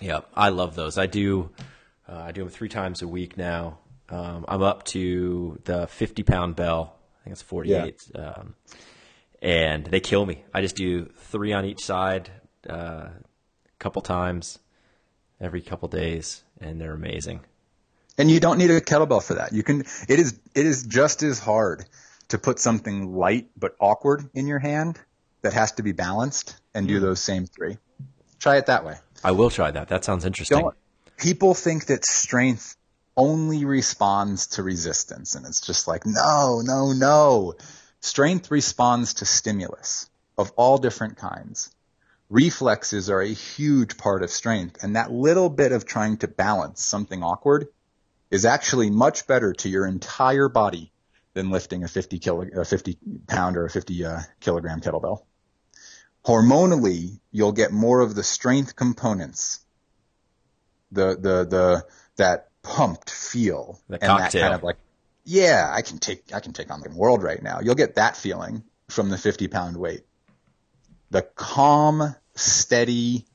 [0.01, 0.99] Yeah, I love those.
[0.99, 1.51] I do.
[2.09, 3.79] Uh, I do them three times a week now.
[4.09, 6.97] Um, I'm up to the 50 pound bell.
[7.21, 8.11] I think it's 48.
[8.15, 8.55] Um,
[9.41, 10.45] and they kill me.
[10.53, 12.31] I just do three on each side,
[12.67, 13.09] a uh,
[13.79, 14.59] couple times
[15.41, 17.41] every couple days, and they're amazing.
[18.17, 19.53] And you don't need a kettlebell for that.
[19.53, 21.85] You can, it is, it is just as hard
[22.29, 24.99] to put something light but awkward in your hand
[25.43, 27.77] that has to be balanced and do those same three.
[28.45, 28.97] Try it that way.
[29.25, 29.89] I will try that.
[29.89, 30.59] That sounds interesting.
[30.59, 30.77] Don't,
[31.17, 32.77] people think that strength
[33.17, 35.35] only responds to resistance.
[35.35, 37.55] And it's just like, no, no, no.
[38.01, 41.75] Strength responds to stimulus of all different kinds.
[42.29, 44.85] Reflexes are a huge part of strength.
[44.85, 47.69] And that little bit of trying to balance something awkward
[48.31, 50.93] is actually much better to your entire body
[51.33, 55.23] than lifting a 50 kilo, a 50 pound or a 50 uh, kilogram kettlebell.
[56.27, 59.61] Hormonally, you'll get more of the strength components,
[60.91, 64.77] the, the, the, that pumped feel The and that kind of like,
[65.25, 67.61] yeah, I can take, I can take on the world right now.
[67.61, 70.03] You'll get that feeling from the 50 pound weight.
[71.11, 73.27] The calm, steady,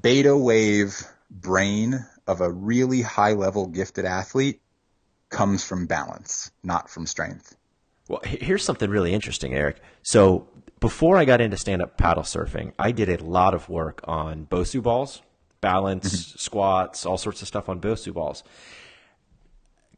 [0.00, 4.60] beta wave brain of a really high level gifted athlete
[5.28, 7.56] comes from balance, not from strength.
[8.08, 9.76] Well, here's something really interesting, Eric.
[10.02, 10.46] So
[10.82, 14.82] before I got into stand-up paddle surfing, I did a lot of work on Bosu
[14.82, 15.22] balls,
[15.60, 16.38] balance, mm-hmm.
[16.38, 18.42] squats, all sorts of stuff on Bosu balls.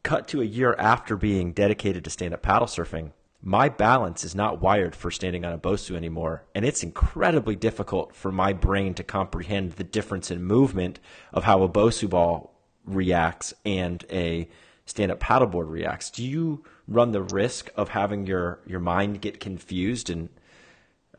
[0.03, 4.61] Cut to a year after being dedicated to stand-up paddle surfing, my balance is not
[4.61, 9.03] wired for standing on a Bosu anymore, and it's incredibly difficult for my brain to
[9.03, 10.99] comprehend the difference in movement
[11.33, 12.53] of how a Bosu ball
[12.85, 14.47] reacts and a
[14.85, 16.11] stand-up paddleboard reacts.
[16.11, 20.29] Do you run the risk of having your your mind get confused and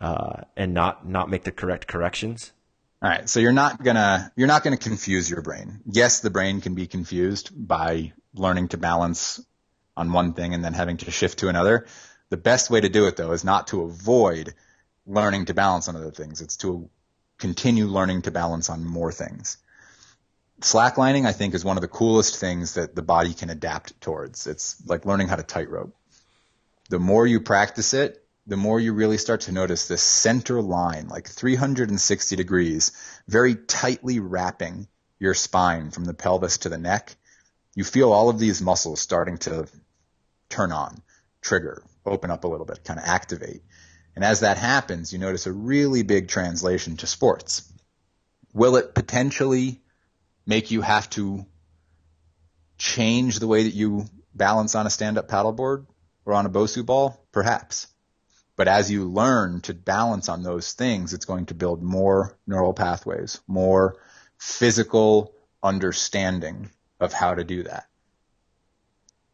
[0.00, 2.52] uh, and not not make the correct corrections?
[3.02, 3.28] All right.
[3.28, 5.80] So you're not gonna, you're not gonna confuse your brain.
[5.86, 9.44] Yes, the brain can be confused by learning to balance
[9.96, 11.86] on one thing and then having to shift to another.
[12.30, 14.54] The best way to do it though is not to avoid
[15.06, 16.40] learning to balance on other things.
[16.40, 16.88] It's to
[17.38, 19.58] continue learning to balance on more things.
[20.60, 24.46] Slacklining, I think, is one of the coolest things that the body can adapt towards.
[24.46, 25.94] It's like learning how to tightrope.
[26.88, 31.08] The more you practice it, the more you really start to notice this center line,
[31.08, 32.92] like 360 degrees,
[33.26, 34.86] very tightly wrapping
[35.18, 37.16] your spine from the pelvis to the neck.
[37.74, 39.66] You feel all of these muscles starting to
[40.48, 41.02] turn on,
[41.40, 43.62] trigger, open up a little bit, kind of activate.
[44.14, 47.70] And as that happens, you notice a really big translation to sports.
[48.54, 49.82] Will it potentially
[50.46, 51.44] make you have to
[52.78, 55.86] change the way that you balance on a stand-up paddleboard
[56.24, 57.20] or on a Bosu ball?
[57.32, 57.88] Perhaps.
[58.56, 62.72] But as you learn to balance on those things, it's going to build more neural
[62.72, 63.96] pathways, more
[64.38, 67.86] physical understanding of how to do that.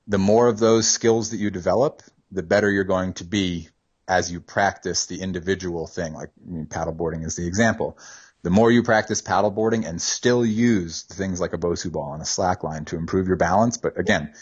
[0.09, 3.69] The more of those skills that you develop, the better you're going to be
[4.09, 6.15] as you practice the individual thing.
[6.15, 7.99] Like I mean, paddleboarding is the example.
[8.43, 12.27] The more you practice paddleboarding and still use things like a Bosu ball and a
[12.27, 14.35] slack line to improve your balance, but again,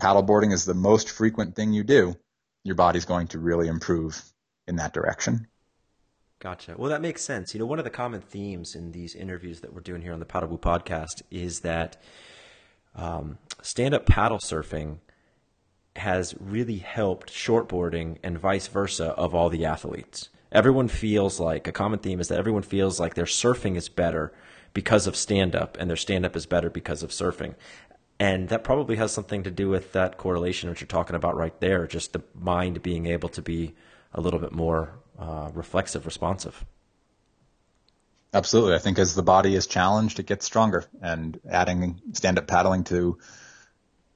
[0.00, 2.16] paddleboarding is the most frequent thing you do,
[2.64, 4.22] your body's going to really improve
[4.68, 5.46] in that direction.
[6.38, 6.74] Gotcha.
[6.76, 7.54] Well, that makes sense.
[7.54, 10.18] You know, one of the common themes in these interviews that we're doing here on
[10.18, 12.02] the Paddle Woo podcast is that
[12.96, 14.98] um, stand-up paddle surfing
[15.96, 20.30] has really helped shortboarding and vice versa of all the athletes.
[20.50, 24.32] Everyone feels like a common theme is that everyone feels like their surfing is better
[24.74, 27.54] because of stand-up, and their stand-up is better because of surfing.
[28.22, 31.58] And that probably has something to do with that correlation which you're talking about right
[31.58, 33.74] there, just the mind being able to be
[34.14, 36.64] a little bit more uh, reflexive, responsive.
[38.32, 38.76] Absolutely.
[38.76, 40.84] I think as the body is challenged, it gets stronger.
[41.00, 43.18] And adding stand up paddling to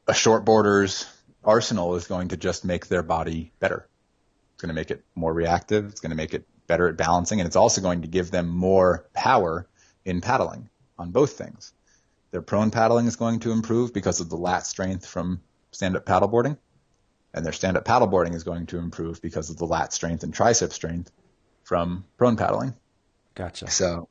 [0.07, 3.89] a shortboarder's arsenal is going to just make their body better.
[4.55, 5.87] It's going to make it more reactive.
[5.87, 7.41] It's going to make it better at balancing.
[7.41, 9.67] And it's also going to give them more power
[10.05, 11.73] in paddling on both things.
[12.31, 16.05] Their prone paddling is going to improve because of the lat strength from stand up
[16.05, 16.59] paddleboarding.
[17.33, 20.35] And their stand up paddleboarding is going to improve because of the lat strength and
[20.35, 21.11] tricep strength
[21.65, 22.75] from prone paddling.
[23.35, 23.71] Gotcha.
[23.71, 24.09] So,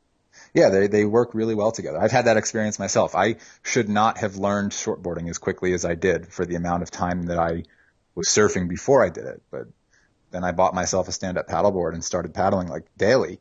[0.54, 2.00] yeah, they, they work really well together.
[2.00, 3.16] I've had that experience myself.
[3.16, 6.92] I should not have learned shortboarding as quickly as I did for the amount of
[6.92, 7.64] time that I
[8.14, 9.42] was surfing before I did it.
[9.50, 9.68] But
[10.32, 13.40] then I bought myself a stand-up paddleboard and started paddling like daily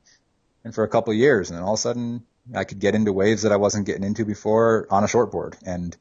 [0.64, 1.50] and for a couple of years.
[1.50, 4.04] And then all of a sudden I could get into waves that I wasn't getting
[4.04, 5.54] into before on a shortboard.
[5.64, 5.96] And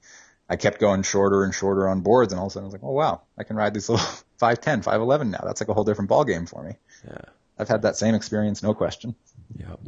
[0.49, 2.33] I kept going shorter and shorter on boards.
[2.33, 4.05] And all of a sudden I was like, oh wow, I can ride these little
[4.41, 5.41] 5'10, 5'11 now.
[5.43, 6.75] That's like a whole different ball game for me.
[7.07, 7.21] Yeah.
[7.57, 9.15] I've had that same experience, no question.
[9.55, 9.79] Yep.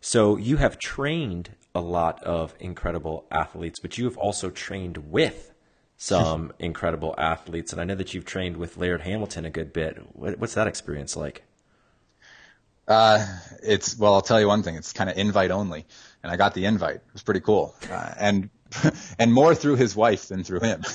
[0.00, 5.52] So you have trained a lot of incredible athletes, but you have also trained with
[5.96, 7.72] some incredible athletes.
[7.72, 9.98] And I know that you've trained with Laird Hamilton a good bit.
[10.14, 11.44] What's that experience like?
[12.86, 13.24] Uh,
[13.62, 14.76] it's, well, I'll tell you one thing.
[14.76, 15.86] It's kind of invite only.
[16.22, 16.96] And I got the invite.
[16.96, 17.74] It was pretty cool.
[17.90, 18.50] Uh, and,
[19.18, 20.82] and more through his wife than through him.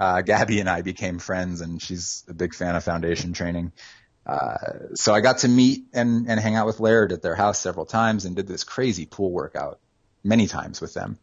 [0.00, 3.70] Uh, Gabby and I became friends and she's a big fan of foundation training.
[4.26, 4.56] Uh,
[4.94, 7.86] so I got to meet and, and hang out with Laird at their house several
[7.86, 9.78] times and did this crazy pool workout
[10.24, 11.16] many times with them.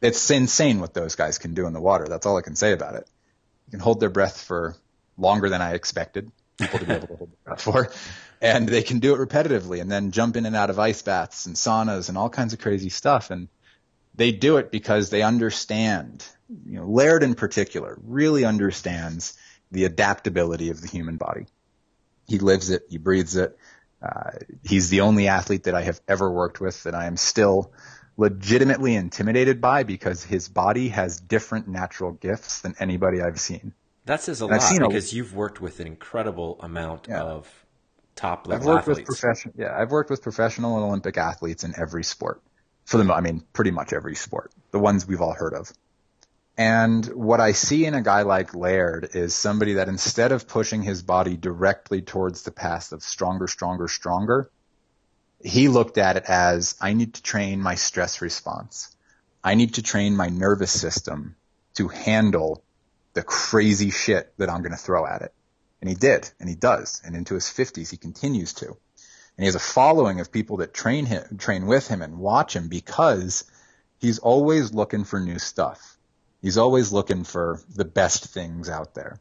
[0.00, 2.06] It's insane what those guys can do in the water.
[2.08, 3.06] That's all I can say about it.
[3.66, 4.76] You can hold their breath for
[5.18, 7.90] longer than I expected people to be able to hold their breath for.
[8.40, 11.46] And they can do it repetitively and then jump in and out of ice baths
[11.46, 13.30] and saunas and all kinds of crazy stuff.
[13.30, 13.48] And
[14.14, 16.24] they do it because they understand,
[16.66, 19.36] you know, Laird in particular really understands
[19.70, 21.46] the adaptability of the human body.
[22.26, 22.82] He lives it.
[22.88, 23.58] He breathes it.
[24.02, 24.30] Uh,
[24.64, 27.72] he's the only athlete that I have ever worked with that I am still
[28.16, 33.74] legitimately intimidated by because his body has different natural gifts than anybody I've seen.
[34.06, 37.22] That says a and lot because a, you've worked with an incredible amount yeah.
[37.22, 37.66] of
[38.20, 39.08] top level I've worked athletes.
[39.08, 42.42] With profession, yeah, I've worked with professional and Olympic athletes in every sport.
[42.84, 44.52] For the, I mean, pretty much every sport.
[44.70, 45.72] The ones we've all heard of.
[46.56, 50.82] And what I see in a guy like Laird is somebody that instead of pushing
[50.82, 54.50] his body directly towards the path of stronger, stronger, stronger,
[55.42, 58.94] he looked at it as I need to train my stress response.
[59.42, 61.36] I need to train my nervous system
[61.74, 62.62] to handle
[63.14, 65.32] the crazy shit that I'm going to throw at it.
[65.80, 67.00] And he did, and he does.
[67.04, 68.66] And into his 50s, he continues to.
[68.66, 72.54] And he has a following of people that train him, train with him and watch
[72.54, 73.44] him because
[73.98, 75.96] he's always looking for new stuff.
[76.42, 79.18] He's always looking for the best things out there.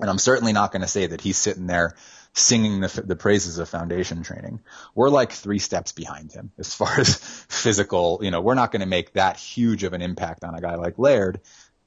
[0.00, 1.94] And I'm certainly not going to say that he's sitting there
[2.32, 4.60] singing the, the praises of foundation training.
[4.94, 8.80] We're like three steps behind him as far as physical, you know, we're not going
[8.80, 11.40] to make that huge of an impact on a guy like Laird,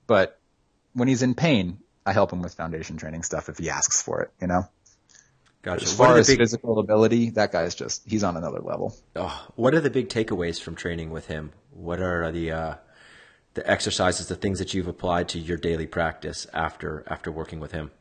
[0.05, 0.39] but
[0.93, 4.21] when he's in pain, I help him with foundation training stuff if he asks for
[4.21, 4.63] it, you know?
[5.61, 5.83] Gotcha.
[5.83, 6.37] As far as big...
[6.37, 8.95] physical ability, that guy's just, he's on another level.
[9.15, 11.51] Oh, what are the big takeaways from training with him?
[11.71, 12.75] What are the, uh,
[13.55, 17.73] the exercises, the things that you've applied to your daily practice after after working with
[17.73, 17.91] him?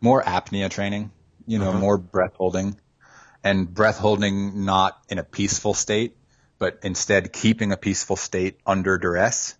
[0.00, 1.12] More apnea training,
[1.46, 1.78] you know, uh-huh.
[1.78, 2.78] more breath holding,
[3.42, 6.16] and breath holding not in a peaceful state,
[6.58, 9.54] but instead keeping a peaceful state under duress,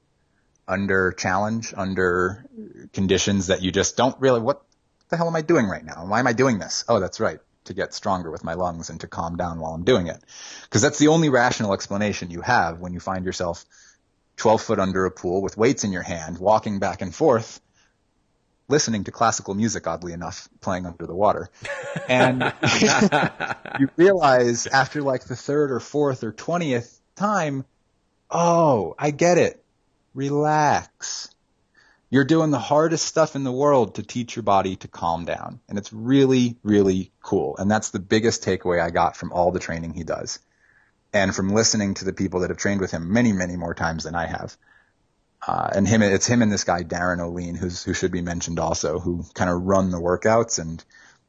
[0.69, 2.45] under challenge, under
[2.93, 4.41] conditions that you just don't really.
[4.41, 4.63] What
[5.09, 6.07] the hell am I doing right now?
[6.07, 6.85] Why am I doing this?
[6.89, 9.85] Oh, that's right to get stronger with my lungs and to calm down while I'm
[9.85, 10.23] doing it.
[10.63, 13.65] Because that's the only rational explanation you have when you find yourself
[14.37, 17.61] 12 foot under a pool with weights in your hand, walking back and forth,
[18.69, 21.49] listening to classical music, oddly enough, playing under the water.
[22.09, 22.53] And
[23.81, 27.65] you realize after like the third or fourth or 20th time,
[28.31, 29.63] oh, I get it.
[30.19, 31.33] Relax.
[32.11, 35.61] You're doing the hardest stuff in the world to teach your body to calm down.
[35.69, 37.57] And it's really, really cool.
[37.57, 40.41] And that's the biggest takeaway I got from all the training he does
[41.13, 44.03] and from listening to the people that have trained with him many, many more times
[44.03, 44.57] than I have.
[45.47, 48.59] Uh, and him, it's him and this guy, Darin Olien, who's, who should be mentioned
[48.59, 50.85] also, who kind of run the workouts and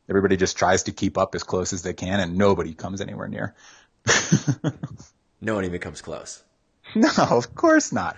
[0.10, 3.28] everybody just tries to keep up as close as they can and nobody comes anywhere
[3.28, 3.54] near.
[5.42, 6.44] no one even comes close.
[6.96, 8.18] No, of course not.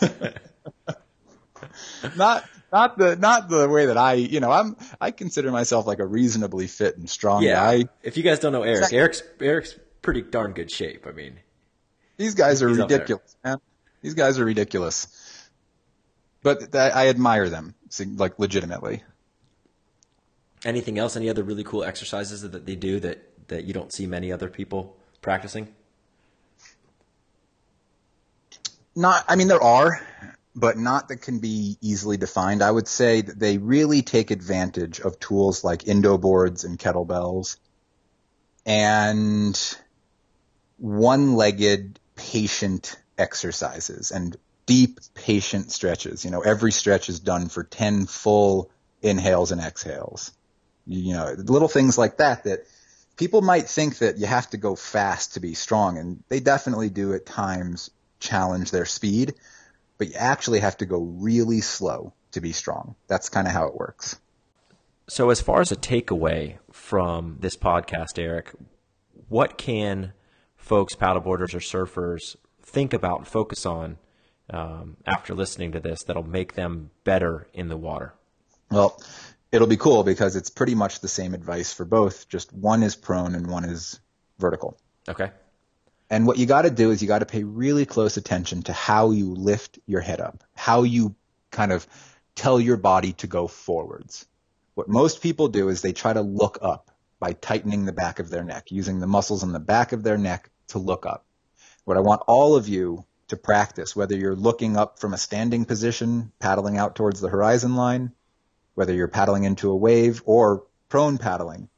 [2.16, 5.98] not, not the, not the way that I, you know, I'm, I consider myself like
[5.98, 7.54] a reasonably fit and strong yeah.
[7.54, 7.84] guy.
[8.02, 11.06] If you guys don't know Eric, Eric's, Eric's pretty darn good shape.
[11.06, 11.40] I mean,
[12.16, 13.58] these guys are ridiculous, man.
[14.02, 15.08] These guys are ridiculous.
[16.42, 17.74] But th- I admire them,
[18.16, 19.02] like legitimately.
[20.64, 21.16] Anything else?
[21.16, 24.48] Any other really cool exercises that they do that, that you don't see many other
[24.48, 25.74] people practicing?
[28.98, 30.00] Not, I mean, there are,
[30.56, 32.62] but not that can be easily defined.
[32.62, 37.58] I would say that they really take advantage of tools like Indo boards and kettlebells
[38.66, 39.76] and
[40.78, 44.36] one-legged patient exercises and
[44.66, 46.24] deep patient stretches.
[46.24, 48.68] You know, every stretch is done for 10 full
[49.00, 50.32] inhales and exhales.
[50.88, 52.66] You know, little things like that that
[53.16, 56.90] people might think that you have to go fast to be strong and they definitely
[56.90, 57.90] do at times
[58.20, 59.34] challenge their speed,
[59.96, 62.94] but you actually have to go really slow to be strong.
[63.06, 64.18] That's kind of how it works.
[65.08, 68.52] So, as far as a takeaway from this podcast, Eric,
[69.28, 70.12] what can
[70.58, 73.96] folks, paddleboarders or surfers, think about and focus on
[74.50, 78.14] um, after listening to this that'll make them better in the water?
[78.70, 79.00] Well,
[79.50, 82.28] it'll be cool because it's pretty much the same advice for both.
[82.28, 83.98] Just one is prone and one is
[84.38, 84.76] vertical.
[85.08, 85.30] Okay.
[86.10, 88.72] And what you got to do is you got to pay really close attention to
[88.72, 91.14] how you lift your head up, how you
[91.50, 91.86] kind of
[92.34, 94.26] tell your body to go forwards.
[94.74, 96.90] What most people do is they try to look up
[97.20, 100.16] by tightening the back of their neck, using the muscles in the back of their
[100.16, 101.26] neck to look up.
[101.84, 105.64] What I want all of you to practice, whether you're looking up from a standing
[105.64, 108.12] position, paddling out towards the horizon line,
[108.74, 111.68] whether you're paddling into a wave or prone paddling,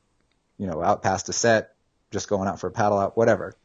[0.59, 1.75] you know, out past a set,
[2.11, 3.57] just going out for a paddle out, whatever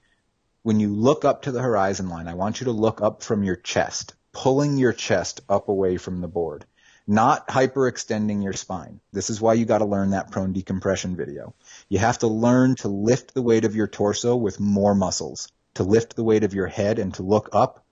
[0.66, 3.43] when you look up to the horizon line, I want you to look up from
[3.43, 6.66] your chest, pulling your chest up away from the board,
[7.05, 8.99] not hyperextending your spine.
[9.13, 11.53] This is why you got to learn that prone decompression video.
[11.88, 15.84] You have to learn to lift the weight of your torso with more muscles, to
[15.84, 17.86] lift the weight of your head and to look up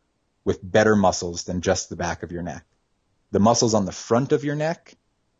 [0.43, 2.65] with better muscles than just the back of your neck.
[3.29, 4.95] The muscles on the front of your neck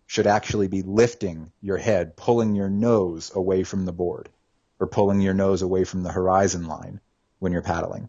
[0.05, 4.29] should actually be lifting your head, pulling your nose away from the board
[4.79, 7.01] or pulling your nose away from the horizon line
[7.43, 8.07] when you're paddling.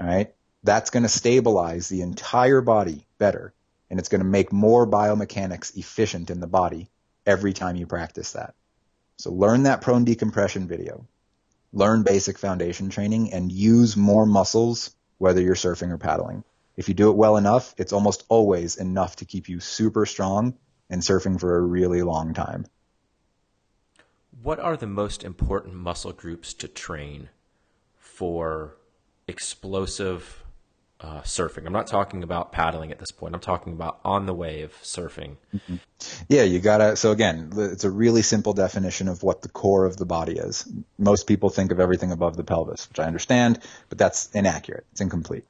[0.00, 0.34] All right.
[0.64, 3.54] That's going to stabilize the entire body better
[3.88, 6.90] and it's going to make more biomechanics efficient in the body
[7.24, 8.54] every time you practice that.
[9.18, 11.06] So learn that prone decompression video,
[11.72, 16.42] learn basic foundation training and use more muscles whether you're surfing or paddling.
[16.76, 20.54] If you do it well enough, it's almost always enough to keep you super strong
[20.88, 22.66] and surfing for a really long time.
[24.42, 27.28] What are the most important muscle groups to train
[28.20, 28.76] for
[29.28, 30.44] explosive
[31.00, 31.64] uh, surfing.
[31.64, 33.34] I'm not talking about paddling at this point.
[33.34, 35.36] I'm talking about on the wave surfing.
[35.56, 35.76] Mm-hmm.
[36.28, 36.96] Yeah, you gotta.
[36.96, 40.70] So again, it's a really simple definition of what the core of the body is.
[40.98, 44.84] Most people think of everything above the pelvis, which I understand, but that's inaccurate.
[44.92, 45.46] It's incomplete.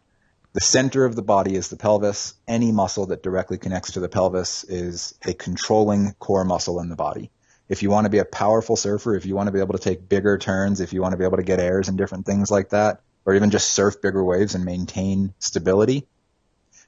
[0.53, 2.35] The center of the body is the pelvis.
[2.47, 6.95] Any muscle that directly connects to the pelvis is a controlling core muscle in the
[6.95, 7.33] body
[7.71, 9.79] if you want to be a powerful surfer, if you want to be able to
[9.79, 12.51] take bigger turns, if you want to be able to get airs and different things
[12.51, 16.09] like that, or even just surf bigger waves and maintain stability,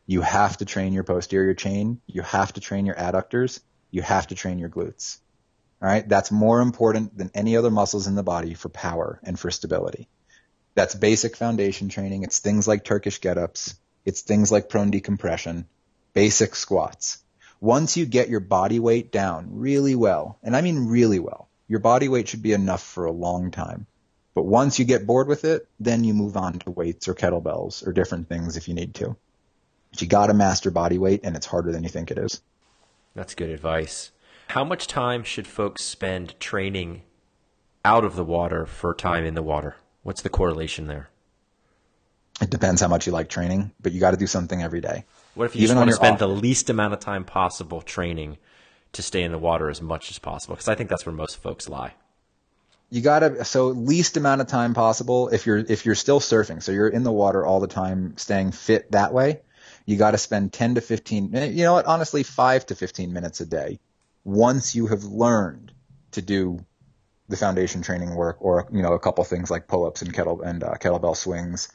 [0.08, 2.00] you have to train your posterior chain.
[2.08, 3.60] You have to train your adductors.
[3.92, 5.18] You have to train your glutes.
[5.80, 6.06] All right.
[6.08, 10.08] That's more important than any other muscles in the body for power and for stability.
[10.74, 12.24] That's basic foundation training.
[12.24, 13.76] It's things like Turkish get-ups.
[14.04, 15.68] It's things like prone decompression,
[16.12, 17.21] basic squats
[17.62, 21.78] once you get your body weight down really well, and I mean really well, your
[21.78, 23.86] body weight should be enough for a long time.
[24.34, 27.86] But once you get bored with it, then you move on to weights or kettlebells
[27.86, 29.16] or different things if you need to.
[29.92, 32.42] But you gotta master body weight and it's harder than you think it is.
[33.14, 34.10] That's good advice.
[34.48, 37.02] How much time should folks spend training
[37.84, 39.76] out of the water for time in the water?
[40.02, 41.10] What's the correlation there?
[42.40, 45.04] It depends how much you like training, but you got to do something every day.
[45.34, 47.80] What if you Even just want to spend off- the least amount of time possible
[47.80, 48.38] training
[48.92, 50.54] to stay in the water as much as possible?
[50.54, 51.94] Because I think that's where most folks lie.
[52.90, 56.72] You gotta so least amount of time possible if you're if you're still surfing, so
[56.72, 59.40] you're in the water all the time, staying fit that way.
[59.86, 61.86] You got to spend 10 to 15, you know what?
[61.86, 63.80] Honestly, five to 15 minutes a day.
[64.24, 65.72] Once you have learned
[66.12, 66.64] to do
[67.28, 70.62] the foundation training work, or you know, a couple things like pull-ups and kettle and
[70.62, 71.68] uh, kettlebell swings,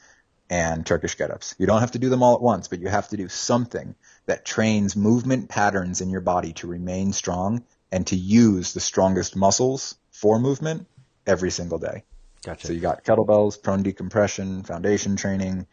[0.50, 1.54] and Turkish get-ups.
[1.58, 3.94] You don't have to do them all at once, but you have to do something
[4.26, 9.36] that trains movement patterns in your body to remain strong and to use the strongest
[9.36, 10.86] muscles for movement
[11.26, 12.04] every single day.
[12.44, 12.68] Gotcha.
[12.68, 15.66] So you got kettlebells, prone decompression, foundation training,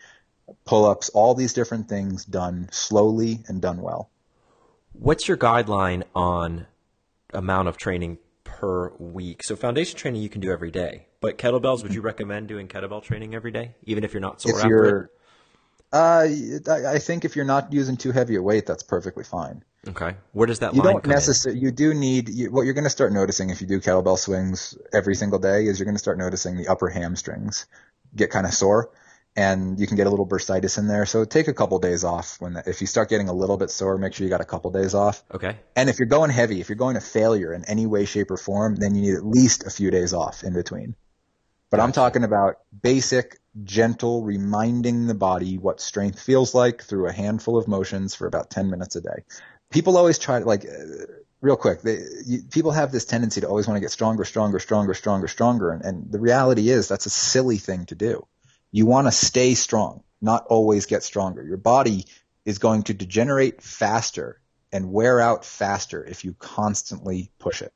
[0.66, 4.10] pull-ups, all these different things done slowly and done well.
[4.94, 6.68] What's your guideline on
[7.34, 8.18] amount of training
[8.60, 9.44] per week?
[9.44, 11.08] So foundation training you can do every day.
[11.22, 14.60] But kettlebells, would you recommend doing kettlebell training every day, even if you're not sore
[14.60, 15.10] if after it?
[15.94, 16.28] Uh,
[16.94, 19.64] I think if you're not using too heavy a weight, that's perfectly fine.
[19.88, 20.16] Okay.
[20.34, 22.90] Where does that You line don't necessarily, you do need, you, what you're going to
[22.90, 26.18] start noticing if you do kettlebell swings every single day is you're going to start
[26.18, 27.68] noticing the upper hamstrings
[28.16, 28.90] get kind of sore
[29.36, 31.06] and you can get a little bursitis in there.
[31.06, 33.98] So take a couple days off when, if you start getting a little bit sore,
[33.98, 35.24] make sure you got a couple days off.
[35.34, 35.58] Okay.
[35.76, 38.38] And if you're going heavy, if you're going to failure in any way, shape, or
[38.38, 40.96] form, then you need at least a few days off in between.
[41.70, 47.12] But I'm talking about basic, gentle, reminding the body what strength feels like through a
[47.12, 49.24] handful of motions for about 10 minutes a day.
[49.72, 51.06] People always try to, like, uh,
[51.42, 54.60] real quick, they, you, people have this tendency to always want to get stronger, stronger,
[54.60, 55.72] stronger, stronger, stronger.
[55.72, 58.26] And, and the reality is that's a silly thing to do.
[58.76, 61.42] You want to stay strong, not always get stronger.
[61.42, 62.08] Your body
[62.44, 67.72] is going to degenerate faster and wear out faster if you constantly push it.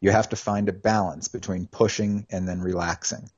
[0.00, 3.28] You have to find a balance between pushing and then relaxing.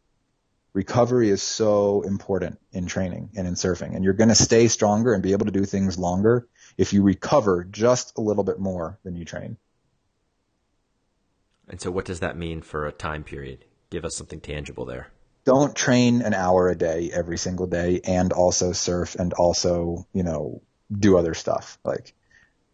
[0.74, 5.14] Recovery is so important in training and in surfing, and you're going to stay stronger
[5.14, 8.98] and be able to do things longer if you recover just a little bit more
[9.02, 9.56] than you train.
[11.70, 13.64] And so, what does that mean for a time period?
[13.88, 15.10] Give us something tangible there.
[15.44, 20.22] Don't train an hour a day every single day and also surf and also, you
[20.22, 21.78] know, do other stuff.
[21.84, 22.14] Like,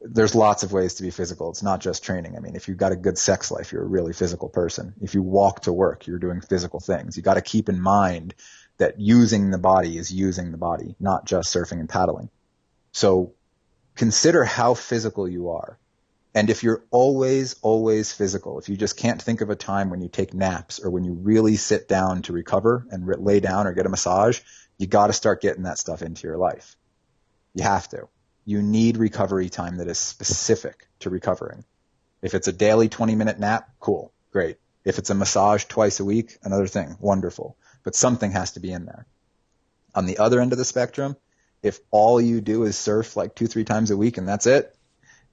[0.00, 1.50] there's lots of ways to be physical.
[1.50, 2.36] It's not just training.
[2.36, 4.94] I mean, if you've got a good sex life, you're a really physical person.
[5.00, 7.16] If you walk to work, you're doing physical things.
[7.16, 8.34] You got to keep in mind
[8.76, 12.30] that using the body is using the body, not just surfing and paddling.
[12.92, 13.34] So
[13.96, 15.78] consider how physical you are.
[16.38, 20.00] And if you're always, always physical, if you just can't think of a time when
[20.00, 23.66] you take naps or when you really sit down to recover and re- lay down
[23.66, 24.38] or get a massage,
[24.76, 26.76] you got to start getting that stuff into your life.
[27.54, 28.06] You have to.
[28.44, 31.64] You need recovery time that is specific to recovering.
[32.22, 34.58] If it's a daily 20 minute nap, cool, great.
[34.84, 37.56] If it's a massage twice a week, another thing, wonderful.
[37.82, 39.06] But something has to be in there.
[39.92, 41.16] On the other end of the spectrum,
[41.64, 44.72] if all you do is surf like two, three times a week and that's it,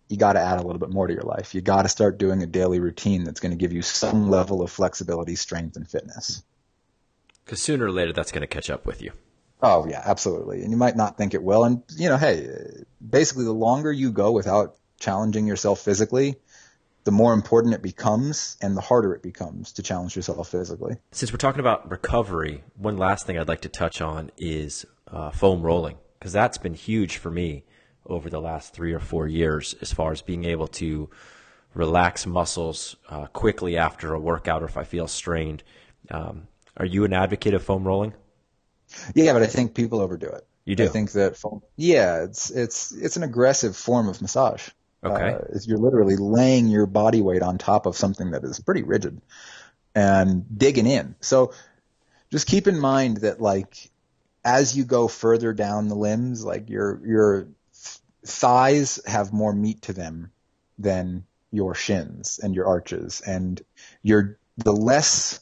[0.10, 1.56] you got to add a little bit more to your life.
[1.56, 4.62] You got to start doing a daily routine that's going to give you some level
[4.62, 6.44] of flexibility, strength, and fitness.
[7.44, 9.12] Because sooner or later, that's going to catch up with you.
[9.62, 10.62] Oh yeah, absolutely.
[10.62, 11.64] And you might not think it will.
[11.64, 12.48] And you know, hey,
[13.08, 16.36] basically the longer you go without challenging yourself physically,
[17.04, 20.98] the more important it becomes and the harder it becomes to challenge yourself physically.
[21.12, 25.32] Since we're talking about recovery, one last thing I'd like to touch on is uh,
[25.32, 27.64] foam rolling, because that's been huge for me
[28.06, 31.10] over the last three or four years as far as being able to
[31.74, 35.64] relax muscles uh, quickly after a workout or if I feel strained.
[36.10, 36.48] Um,
[36.78, 38.14] are you an advocate of foam rolling?
[39.14, 40.46] Yeah, but I think people overdo it.
[40.66, 40.86] You do?
[40.86, 44.70] I think that foam, yeah, it's it's it's an aggressive form of massage.
[45.04, 45.36] Okay.
[45.36, 49.22] Uh, you're literally laying your body weight on top of something that is pretty rigid
[49.94, 51.16] and digging in.
[51.22, 51.54] So
[52.32, 53.92] just keep in mind that like
[54.44, 57.48] as you go further down the limbs, like your your
[58.26, 60.32] thighs have more meat to them
[60.78, 63.62] than your shins and your arches and
[64.04, 65.40] your the less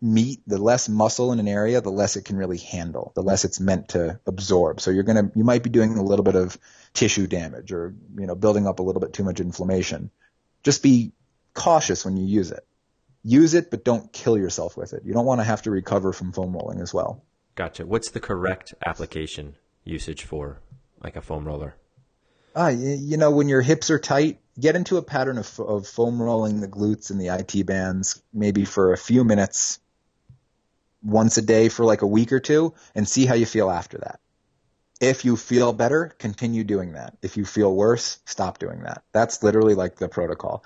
[0.00, 3.44] meat, the less muscle in an area, the less it can really handle, the less
[3.44, 4.80] it's meant to absorb.
[4.80, 6.58] So you're gonna, you might be doing a little bit of
[6.92, 10.10] tissue damage or, you know, building up a little bit too much inflammation.
[10.62, 11.12] Just be
[11.54, 12.66] cautious when you use it.
[13.22, 15.02] Use it, but don't kill yourself with it.
[15.04, 17.24] You don't want to have to recover from foam rolling as well.
[17.56, 17.86] Gotcha.
[17.86, 20.60] What's the correct application usage for
[21.02, 21.74] like a foam roller?
[22.54, 26.20] Ah, you know, when your hips are tight, get into a pattern of, of foam
[26.20, 29.78] rolling the glutes and the IT bands, maybe for a few minutes
[31.02, 33.98] once a day for like a week or two and see how you feel after
[33.98, 34.20] that.
[35.00, 37.16] If you feel better, continue doing that.
[37.20, 39.02] If you feel worse, stop doing that.
[39.12, 40.64] That's literally like the protocol.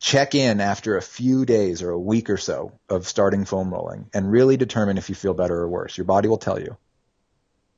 [0.00, 4.08] Check in after a few days or a week or so of starting foam rolling
[4.14, 5.98] and really determine if you feel better or worse.
[5.98, 6.78] Your body will tell you.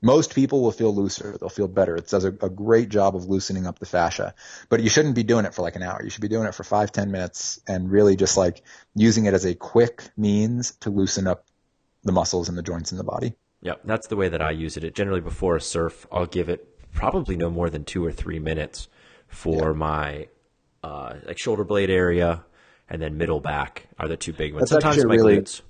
[0.04, 1.36] Most people will feel looser.
[1.38, 1.96] They'll feel better.
[1.96, 4.34] It does a, a great job of loosening up the fascia,
[4.68, 6.02] but you shouldn't be doing it for like an hour.
[6.02, 8.62] You should be doing it for five, ten minutes and really just like
[8.94, 11.46] using it as a quick means to loosen up
[12.02, 13.34] the muscles and the joints in the body.
[13.62, 14.82] Yep, that's the way that I use it.
[14.82, 18.40] It generally before a surf, I'll give it probably no more than two or three
[18.40, 18.88] minutes
[19.28, 20.26] for my
[20.82, 22.44] uh, like shoulder blade area,
[22.90, 24.68] and then middle back are the two big ones.
[24.68, 25.62] That's Sometimes my really- glutes.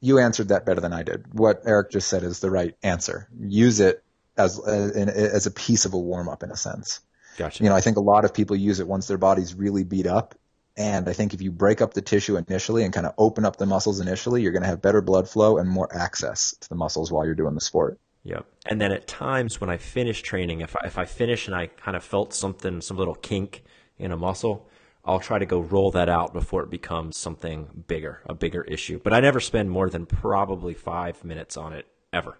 [0.00, 1.32] You answered that better than I did.
[1.32, 3.28] What Eric just said is the right answer.
[3.38, 4.02] Use it
[4.36, 7.00] as as, as a piece of a warm up in a sense.
[7.36, 7.62] Gotcha.
[7.62, 10.06] You know, I think a lot of people use it once their body's really beat
[10.06, 10.34] up.
[10.76, 13.56] And I think if you break up the tissue initially and kind of open up
[13.56, 16.76] the muscles initially, you're going to have better blood flow and more access to the
[16.76, 17.98] muscles while you're doing the sport.
[18.22, 18.46] Yep.
[18.66, 21.66] And then at times when I finish training, if I, if I finish and I
[21.66, 23.64] kind of felt something, some little kink
[23.98, 24.68] in a muscle,
[25.08, 29.00] I'll try to go roll that out before it becomes something bigger, a bigger issue.
[29.02, 32.38] But I never spend more than probably five minutes on it ever.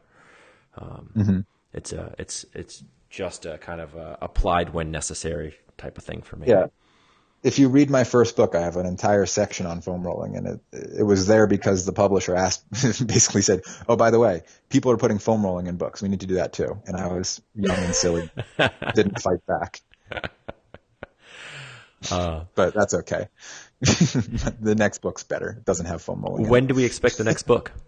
[0.77, 1.11] Um,
[1.73, 6.21] It's uh, it's it's just a kind of a applied when necessary type of thing
[6.23, 6.49] for me.
[6.49, 6.67] Yeah.
[7.43, 10.47] If you read my first book, I have an entire section on foam rolling, and
[10.47, 10.61] it
[10.99, 14.97] it was there because the publisher asked, basically said, "Oh, by the way, people are
[14.99, 16.03] putting foam rolling in books.
[16.03, 18.31] We need to do that too." And I was young and silly,
[18.95, 19.81] didn't fight back.
[22.11, 23.29] Uh, but that's okay.
[23.81, 25.51] the next book's better.
[25.59, 26.49] It doesn't have foam rolling.
[26.49, 27.73] When do we expect the next book?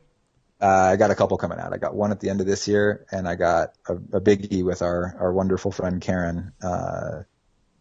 [0.62, 1.72] Uh, I got a couple coming out.
[1.72, 4.62] I got one at the end of this year, and I got a, a biggie
[4.62, 7.22] with our our wonderful friend Karen uh,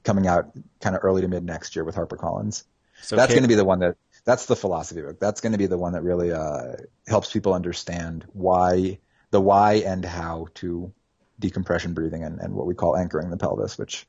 [0.06, 2.64] coming out kind of early to mid next year with HarperCollins.
[3.02, 5.20] So that's going to be the one that that's the philosophy book.
[5.20, 9.00] That's going to be the one that really uh, helps people understand why
[9.32, 10.94] the why and how to
[11.40, 14.08] decompression breathing and, and what we call anchoring the pelvis, which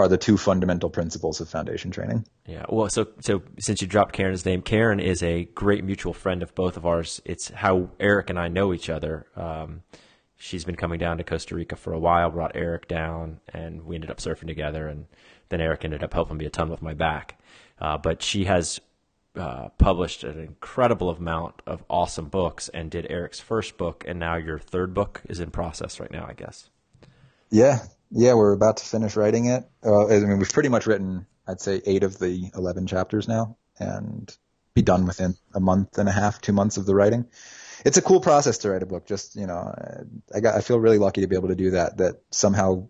[0.00, 2.26] are the two fundamental principles of foundation training.
[2.46, 2.64] Yeah.
[2.68, 6.54] Well, so so since you dropped Karen's name, Karen is a great mutual friend of
[6.54, 7.20] both of ours.
[7.24, 9.26] It's how Eric and I know each other.
[9.36, 9.82] Um,
[10.36, 12.30] she's been coming down to Costa Rica for a while.
[12.30, 14.88] Brought Eric down, and we ended up surfing together.
[14.88, 15.06] And
[15.50, 17.40] then Eric ended up helping me a ton with my back.
[17.80, 18.80] Uh, but she has
[19.36, 24.36] uh, published an incredible amount of awesome books, and did Eric's first book, and now
[24.36, 26.68] your third book is in process right now, I guess.
[27.50, 27.80] Yeah,
[28.10, 29.64] yeah, we're about to finish writing it.
[29.84, 33.56] Uh, I mean, we've pretty much written, I'd say, eight of the 11 chapters now
[33.78, 34.36] and
[34.74, 37.26] be done within a month and a half, two months of the writing.
[37.84, 39.06] It's a cool process to write a book.
[39.06, 39.74] Just, you know,
[40.34, 42.88] I got, I feel really lucky to be able to do that, that somehow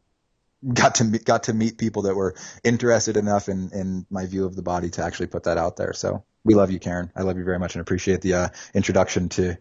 [0.67, 4.47] got to meet, got to meet people that were interested enough in, in my view
[4.47, 5.93] of the body to actually put that out there.
[5.93, 7.13] So we love you, Karen.
[7.15, 9.59] I love you very much and appreciate the uh, introduction to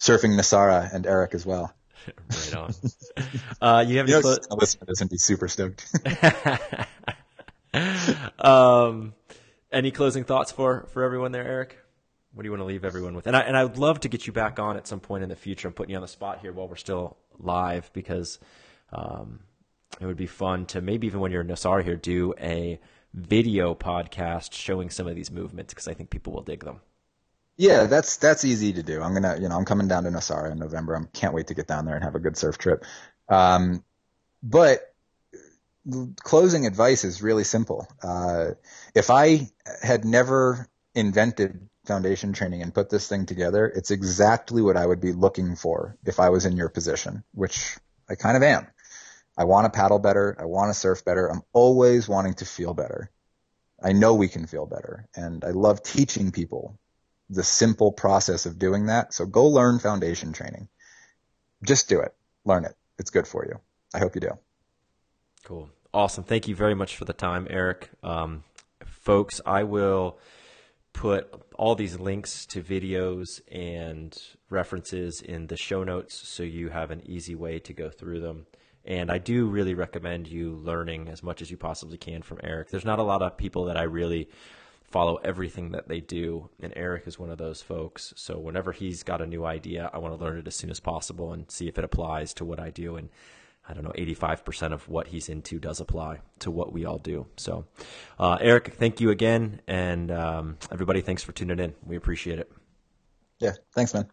[0.00, 1.74] surfing Nosara and Eric as well.
[2.30, 2.74] right on.
[3.60, 5.84] Uh, you have you any know, clo- listener doesn't be super stoked.
[8.38, 9.12] um,
[9.72, 11.76] any closing thoughts for for everyone there, Eric?
[12.32, 13.26] What do you want to leave everyone with?
[13.26, 15.28] And I and I would love to get you back on at some point in
[15.28, 15.66] the future.
[15.66, 18.38] I'm putting you on the spot here while we're still live because
[18.92, 19.40] um,
[20.00, 22.78] it would be fun to maybe even when you're in Nosara here do a
[23.14, 26.80] video podcast showing some of these movements because I think people will dig them.
[27.58, 29.02] Yeah, that's that's easy to do.
[29.02, 30.96] I'm gonna, you know, I'm coming down to Nosara in November.
[30.96, 32.84] I can't wait to get down there and have a good surf trip.
[33.28, 33.84] Um,
[34.42, 34.94] but
[36.22, 37.88] closing advice is really simple.
[38.02, 38.50] Uh,
[38.94, 39.50] if I
[39.82, 45.00] had never invented foundation training and put this thing together, it's exactly what I would
[45.00, 47.76] be looking for if I was in your position, which
[48.08, 48.68] I kind of am.
[49.36, 50.36] I want to paddle better.
[50.38, 51.28] I want to surf better.
[51.28, 53.10] I'm always wanting to feel better.
[53.82, 56.78] I know we can feel better and I love teaching people
[57.30, 59.12] the simple process of doing that.
[59.12, 60.68] So go learn foundation training.
[61.62, 62.14] Just do it.
[62.44, 62.74] Learn it.
[62.98, 63.60] It's good for you.
[63.94, 64.38] I hope you do.
[65.44, 65.70] Cool.
[65.92, 66.24] Awesome.
[66.24, 67.90] Thank you very much for the time, Eric.
[68.02, 68.44] Um,
[68.84, 70.18] folks, I will
[70.92, 74.16] put all these links to videos and
[74.50, 78.46] references in the show notes so you have an easy way to go through them.
[78.84, 82.70] And I do really recommend you learning as much as you possibly can from Eric.
[82.70, 84.28] There's not a lot of people that I really
[84.90, 86.48] follow everything that they do.
[86.60, 88.12] And Eric is one of those folks.
[88.16, 90.80] So whenever he's got a new idea, I want to learn it as soon as
[90.80, 92.96] possible and see if it applies to what I do.
[92.96, 93.10] And
[93.68, 97.26] I don't know, 85% of what he's into does apply to what we all do.
[97.36, 97.66] So,
[98.18, 99.60] uh, Eric, thank you again.
[99.66, 101.74] And um, everybody, thanks for tuning in.
[101.84, 102.50] We appreciate it.
[103.40, 104.08] Yeah, thanks, man.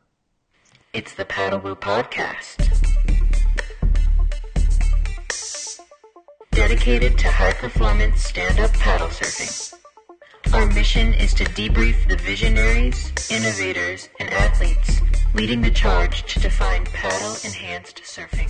[0.94, 2.62] It's the Paddle Woo Podcast.
[6.52, 9.76] Dedicated to high performance stand up paddle surfing.
[10.54, 15.02] Our mission is to debrief the visionaries, innovators, and athletes
[15.34, 18.50] leading the charge to define paddle-enhanced surfing.